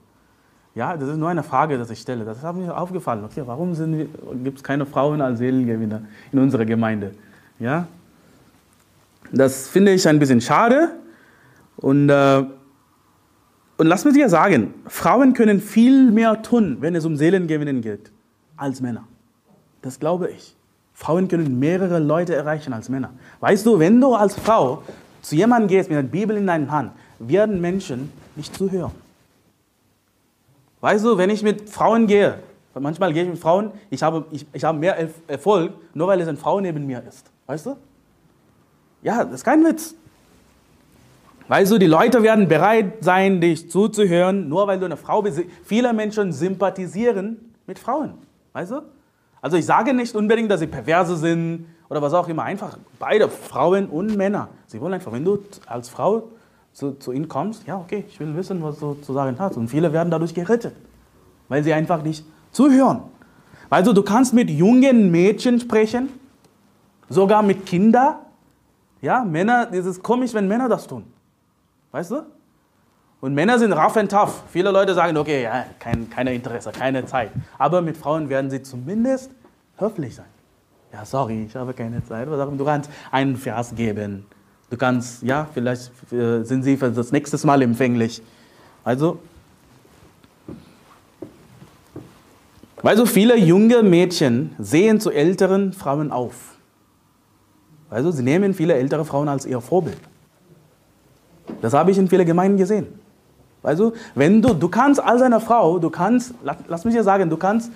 [0.76, 2.24] Ja, das ist nur eine Frage, die ich stelle.
[2.24, 3.24] Das hat mir aufgefallen.
[3.24, 3.74] Okay, warum
[4.44, 7.12] gibt es keine Frauen als Seelengewinner in unserer Gemeinde?
[7.58, 7.88] Ja,
[9.32, 10.90] das finde ich ein bisschen schade.
[11.76, 12.44] Und äh,
[13.78, 18.10] und lass mich dir sagen, Frauen können viel mehr tun, wenn es um Seelengewinnen geht,
[18.56, 19.04] als Männer.
[19.82, 20.54] Das glaube ich.
[20.92, 23.10] Frauen können mehrere Leute erreichen als Männer.
[23.38, 24.82] Weißt du, wenn du als Frau
[25.22, 28.90] zu jemandem gehst mit der Bibel in deiner Hand, werden Menschen nicht zuhören.
[30.80, 32.40] Weißt du, wenn ich mit Frauen gehe,
[32.74, 34.96] manchmal gehe ich mit Frauen, ich habe, ich, ich habe mehr
[35.28, 37.30] Erfolg, nur weil es eine Frau neben mir ist.
[37.46, 37.76] Weißt du?
[39.02, 39.94] Ja, das ist kein Witz.
[41.48, 45.40] Weißt du, die Leute werden bereit sein, dich zuzuhören, nur weil du eine Frau bist.
[45.64, 48.14] Viele Menschen sympathisieren mit Frauen.
[48.52, 48.82] Weißt du?
[49.40, 52.42] Also ich sage nicht unbedingt, dass sie perverse sind oder was auch immer.
[52.42, 54.48] Einfach beide, Frauen und Männer.
[54.66, 56.24] Sie wollen einfach, wenn du als Frau
[56.74, 59.56] zu, zu ihnen kommst, ja, okay, ich will wissen, was du zu sagen hast.
[59.56, 60.74] Und viele werden dadurch gerettet,
[61.48, 63.02] weil sie einfach nicht zuhören.
[63.70, 66.10] Also du kannst mit jungen Mädchen sprechen,
[67.08, 68.16] sogar mit Kindern.
[69.00, 71.04] Ja, Männer, es ist komisch, wenn Männer das tun.
[71.90, 72.26] Weißt du?
[73.20, 74.42] Und Männer sind rough and tough.
[74.52, 77.32] Viele Leute sagen, okay, ja, kein, keine Interesse, keine Zeit.
[77.58, 79.32] Aber mit Frauen werden sie zumindest
[79.76, 80.26] höflich sein.
[80.92, 82.28] Ja, sorry, ich habe keine Zeit.
[82.28, 84.24] Du kannst einen Vers geben.
[84.70, 88.22] Du kannst, ja, vielleicht äh, sind sie für das nächste Mal empfänglich.
[88.84, 89.18] Also,
[92.82, 96.56] weißt du, viele junge Mädchen sehen zu älteren Frauen auf.
[97.90, 99.98] Also, sie nehmen viele ältere Frauen als ihr Vorbild.
[101.60, 102.86] Das habe ich in vielen Gemeinden gesehen.
[103.62, 106.34] Also, wenn du, du kannst als eine Frau, du kannst,
[106.68, 107.72] lass mich ja sagen, du kannst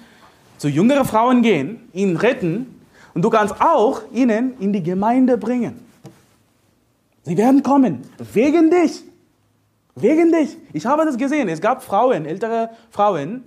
[0.58, 2.80] zu jüngeren Frauen gehen, ihnen retten
[3.14, 5.80] und du kannst auch ihnen in die Gemeinde bringen.
[7.24, 8.02] Sie werden kommen,
[8.32, 9.02] wegen dich.
[9.94, 10.56] Wegen dich.
[10.72, 11.48] Ich habe das gesehen.
[11.48, 13.42] Es gab Frauen, ältere Frauen,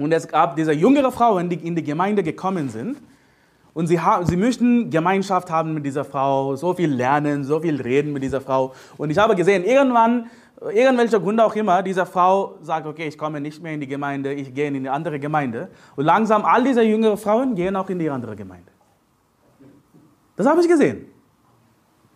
[0.00, 2.96] und es gab diese jüngere Frauen, die in die Gemeinde gekommen sind.
[3.72, 8.12] Und sie, sie möchten Gemeinschaft haben mit dieser Frau, so viel lernen, so viel reden
[8.12, 8.74] mit dieser Frau.
[8.96, 10.28] Und ich habe gesehen, irgendwann,
[10.72, 14.32] irgendwelcher Grund auch immer, diese Frau sagt, okay, ich komme nicht mehr in die Gemeinde,
[14.32, 15.68] ich gehe in eine andere Gemeinde.
[15.96, 18.70] Und langsam all diese jüngeren Frauen gehen auch in die andere Gemeinde.
[20.36, 21.06] Das habe ich gesehen.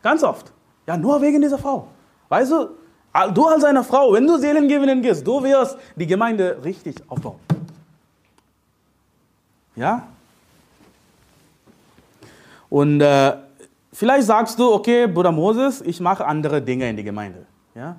[0.02, 0.52] Ganz oft.
[0.86, 1.88] Ja, nur wegen dieser Frau.
[2.28, 2.70] Weißt du,
[3.32, 7.38] du als eine Frau, wenn du Seelen gewinnen gehst, du wirst die Gemeinde richtig aufbauen.
[9.76, 10.08] Ja?
[12.68, 13.36] Und äh,
[13.92, 17.46] vielleicht sagst du, okay, Bruder Moses, ich mache andere Dinge in die Gemeinde.
[17.74, 17.96] Ja?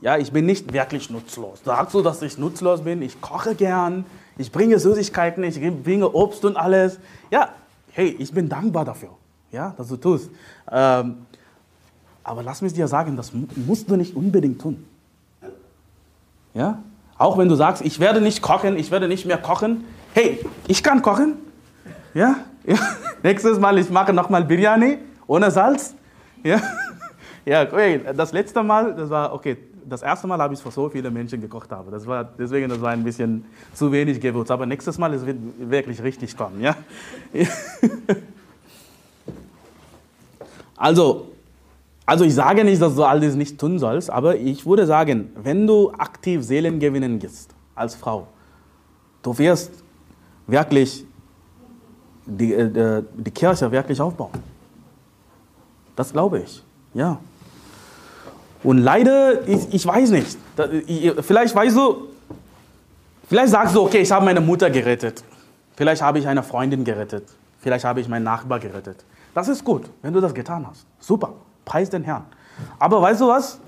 [0.00, 1.60] ja, ich bin nicht wirklich nutzlos.
[1.64, 3.02] Sagst du, dass ich nutzlos bin?
[3.02, 4.04] Ich koche gern,
[4.38, 6.98] ich bringe Süßigkeiten, ich bringe Obst und alles.
[7.30, 7.50] Ja,
[7.92, 9.10] hey, ich bin dankbar dafür,
[9.50, 10.30] ja, dass du tust.
[10.70, 11.26] Ähm,
[12.22, 13.32] aber lass mich dir sagen, das
[13.66, 14.86] musst du nicht unbedingt tun.
[16.54, 16.82] Ja?
[17.18, 19.84] Auch wenn du sagst, ich werde nicht kochen, ich werde nicht mehr kochen.
[20.14, 21.34] Hey, ich kann kochen.
[22.14, 22.36] Ja?
[22.70, 22.78] Ja.
[23.22, 25.94] Nächstes Mal, ich mache nochmal Biryani ohne Salz.
[26.42, 26.60] Ja?
[27.44, 29.56] Ja, okay, das letzte Mal, das war, okay,
[29.88, 31.90] das erste Mal habe ich für so viele Menschen gekocht habe.
[31.90, 34.50] Das war, deswegen, das war ein bisschen zu wenig Gewürz.
[34.50, 36.76] Aber nächstes Mal, es wird wirklich richtig kommen, ja?
[40.80, 41.28] Also,
[42.06, 45.30] also ich sage nicht, dass du all das nicht tun sollst, aber ich würde sagen,
[45.36, 48.28] wenn du aktiv Seelen gewinnen gehst als Frau,
[49.22, 49.72] du wirst
[50.46, 51.04] wirklich
[52.30, 54.30] die, äh, die Kirche wirklich aufbauen.
[55.96, 56.62] Das glaube ich,
[56.94, 57.18] ja.
[58.62, 60.38] Und leider, ich, ich weiß nicht,
[61.20, 62.08] vielleicht weißt du,
[63.28, 65.22] vielleicht sagst du, okay, ich habe meine Mutter gerettet,
[65.76, 67.24] vielleicht habe ich eine Freundin gerettet,
[67.58, 69.04] vielleicht habe ich meinen Nachbar gerettet.
[69.34, 70.86] Das ist gut, wenn du das getan hast.
[70.98, 71.32] Super.
[71.64, 72.24] Preis den Herrn.
[72.78, 73.58] Aber weißt du was?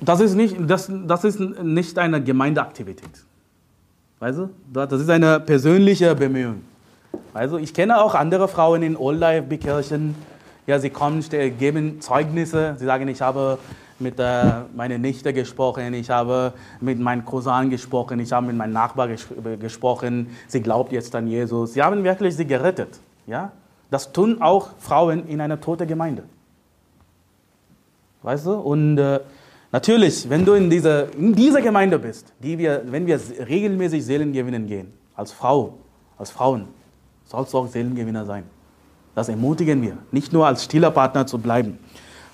[0.00, 3.25] Das ist nicht, das, das ist nicht eine Gemeindeaktivität.
[4.18, 4.50] Weißt du?
[4.72, 6.62] Das ist eine persönliche Bemühung.
[7.34, 10.14] Also ich kenne auch andere Frauen in Old Life Kirchen.
[10.66, 11.24] Ja, sie kommen,
[11.58, 12.76] geben Zeugnisse.
[12.78, 13.58] Sie sagen, ich habe
[13.98, 18.72] mit äh, meiner Nichte gesprochen, ich habe mit meinem Cousin gesprochen, ich habe mit meinem
[18.72, 19.26] Nachbar ges
[19.60, 20.28] gesprochen.
[20.48, 21.74] Sie glaubt jetzt an Jesus.
[21.74, 22.98] Sie haben wirklich sie gerettet.
[23.26, 23.52] Ja?
[23.90, 26.24] Das tun auch Frauen in einer toten Gemeinde.
[28.22, 28.54] Weißt du?
[28.54, 29.20] Und äh,
[29.72, 34.66] natürlich, wenn du in dieser, in dieser Gemeinde bist, die wir, wenn wir regelmäßig Seelengewinnen
[34.66, 35.78] gehen, als Frau,
[36.18, 36.68] als Frauen,
[37.24, 38.44] sollst du auch Seelengewinner sein.
[39.14, 41.78] Das ermutigen wir, nicht nur als stiller Partner zu bleiben.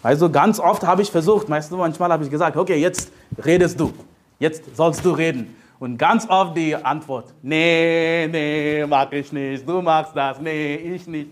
[0.03, 3.13] Also ganz oft habe ich versucht, meistens manchmal habe ich gesagt, okay, jetzt
[3.45, 3.93] redest du,
[4.41, 5.55] jetzt sollst du reden.
[5.79, 11.07] Und ganz oft die Antwort, nee, nee, mag ich nicht, du magst das, nee, ich
[11.07, 11.31] nicht.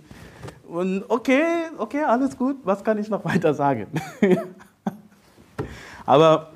[0.69, 1.43] Und okay,
[1.79, 3.89] okay, alles gut, was kann ich noch weiter sagen?
[6.11, 6.49] Aber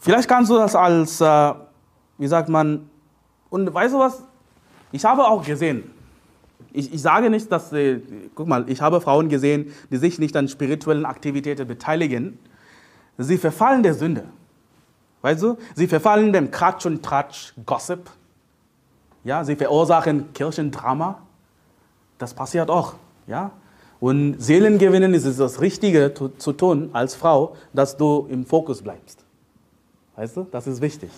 [0.00, 1.54] vielleicht kannst du das als, äh,
[2.18, 2.90] wie sagt man,
[3.50, 4.24] und weißt du was,
[4.90, 5.92] ich habe auch gesehen,
[6.72, 8.00] ich, ich sage nicht, dass, äh,
[8.34, 12.36] guck mal, ich habe Frauen gesehen, die sich nicht an spirituellen Aktivitäten beteiligen,
[13.16, 14.24] sie verfallen der Sünde.
[15.22, 18.10] Weißt du, sie verfallen dem Kratsch und Tratsch, Gossip.
[19.22, 21.20] Ja, sie verursachen Kirchendrama.
[22.18, 22.94] Das passiert auch.
[23.28, 23.52] Ja?
[24.00, 29.24] Und Seelengewinnen ist es das Richtige zu, tun als Frau, dass du im Fokus bleibst.
[30.16, 31.10] Weißt du, das ist wichtig.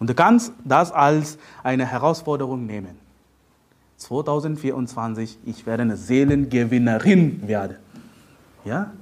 [0.00, 2.98] Und du kannst das als eine Herausforderung nehmen.
[3.98, 7.76] 2024, ich werde eine Seelengewinnerin werden.
[8.64, 8.92] Ja?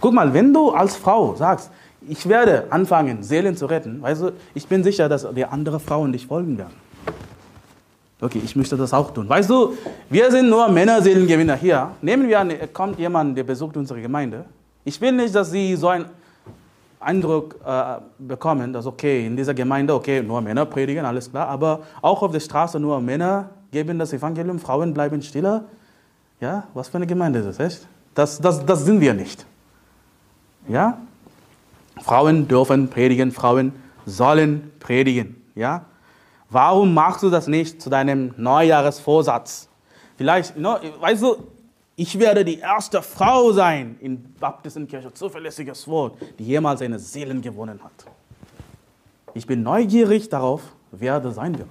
[0.00, 1.70] Guck mal, wenn du als Frau sagst,
[2.08, 6.12] ich werde anfangen, Seelen zu retten, weißt du, ich bin sicher, dass die anderen Frauen
[6.12, 6.74] dich folgen werden.
[8.20, 9.28] Okay, ich möchte das auch tun.
[9.28, 9.76] Weißt du,
[10.08, 11.90] wir sind nur Männerseelengewinner hier.
[12.00, 14.44] Nehmen wir an, kommt jemand, der besucht unsere Gemeinde.
[14.84, 16.06] Ich will nicht, dass sie so einen
[17.00, 21.80] Eindruck äh, bekommen, dass okay, in dieser Gemeinde, okay, nur Männer predigen, alles klar, aber
[22.00, 25.64] auch auf der Straße nur Männer geben das Evangelium, Frauen bleiben stiller.
[26.40, 27.86] Ja, was für eine Gemeinde ist das, echt?
[28.14, 29.44] Das, das, das sind wir nicht.
[30.68, 30.98] Ja?
[32.00, 33.72] Frauen dürfen predigen, Frauen
[34.06, 35.42] sollen predigen.
[35.54, 35.84] Ja?
[36.54, 39.68] Warum machst du das nicht zu deinem Neujahresvorsatz?
[40.16, 41.48] Vielleicht, no, weißt du,
[41.96, 47.80] ich werde die erste Frau sein in Baptistenkirche, zuverlässiges Wort, die jemals eine Seelen gewonnen
[47.82, 48.06] hat.
[49.34, 51.70] Ich bin neugierig darauf, wer das sein wird.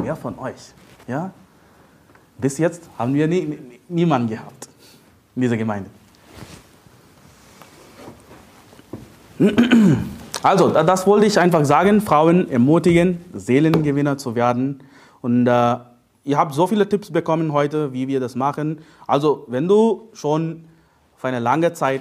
[0.00, 0.72] Wer von euch?
[1.08, 1.32] Ja?
[2.38, 4.68] Bis jetzt haben wir nie, niemanden gehabt
[5.34, 5.90] in dieser Gemeinde.
[10.42, 14.80] Also, das wollte ich einfach sagen, Frauen ermutigen, Seelengewinner zu werden.
[15.20, 15.76] Und äh,
[16.24, 18.78] ihr habt so viele Tipps bekommen heute, wie wir das machen.
[19.06, 20.64] Also, wenn du schon
[21.16, 22.00] für eine lange Zeit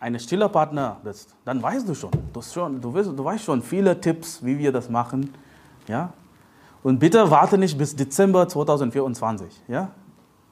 [0.00, 3.62] ein stiller Partner bist, dann weißt du schon, du, schon, du, weißt, du weißt schon
[3.62, 5.34] viele Tipps, wie wir das machen.
[5.88, 6.14] Ja?
[6.82, 9.46] Und bitte warte nicht bis Dezember 2024.
[9.68, 9.90] Ja?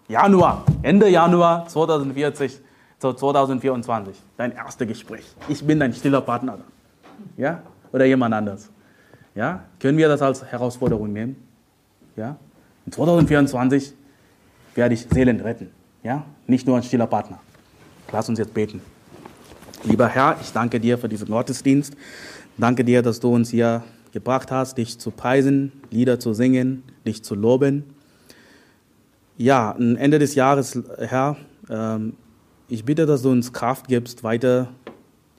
[0.06, 2.60] Januar, Ende Januar 2040,
[2.98, 5.24] 2024, dein erstes Gespräch.
[5.48, 6.58] Ich bin dein stiller Partner
[7.36, 7.62] ja?
[7.92, 8.70] Oder jemand anders.
[9.34, 9.64] Ja?
[9.78, 11.36] Können wir das als Herausforderung nehmen?
[12.16, 12.36] Ja?
[12.84, 13.94] In 2024
[14.74, 15.70] werde ich Seelen retten.
[16.02, 16.24] Ja?
[16.46, 17.38] Nicht nur ein stiller Partner.
[18.12, 18.80] Lass uns jetzt beten.
[19.84, 21.96] Lieber Herr, ich danke dir für diesen Gottesdienst.
[22.56, 27.22] Danke dir, dass du uns hier gebracht hast, dich zu preisen, Lieder zu singen, dich
[27.22, 27.84] zu loben.
[29.36, 31.36] Ja, Ende des Jahres, Herr,
[31.68, 32.14] ähm,
[32.68, 34.68] ich bitte, dass du uns Kraft gibst, weiter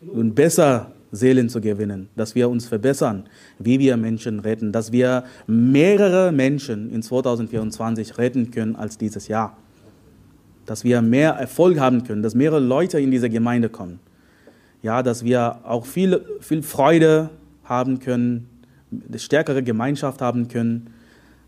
[0.01, 3.25] und besser Seelen zu gewinnen, dass wir uns verbessern,
[3.59, 9.57] wie wir Menschen retten, dass wir mehrere Menschen in 2024 retten können als dieses Jahr.
[10.65, 13.99] Dass wir mehr Erfolg haben können, dass mehrere Leute in diese Gemeinde kommen.
[14.81, 17.29] Ja, dass wir auch viel, viel Freude
[17.63, 18.47] haben können,
[19.07, 20.91] eine stärkere Gemeinschaft haben können,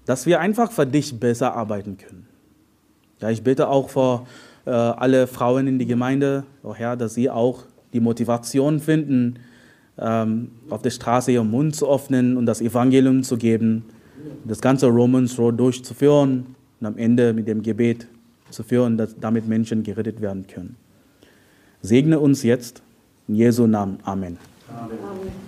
[0.06, 2.28] dass wir einfach für dich besser arbeiten können.
[3.22, 4.26] Ja, ich bitte auch für
[4.66, 7.64] äh, alle Frauen in die Gemeinde, oh Herr, dass sie auch
[7.94, 9.40] die Motivation finden,
[10.00, 13.84] auf der Straße ihren Mund zu öffnen und das Evangelium zu geben,
[14.46, 18.08] das ganze Romans Road durchzuführen und am Ende mit dem Gebet
[18.50, 20.76] zu führen, dass damit Menschen gerettet werden können.
[21.82, 22.82] Segne uns jetzt
[23.28, 24.00] in Jesu Namen.
[24.04, 24.38] Amen.
[24.70, 25.40] Amen.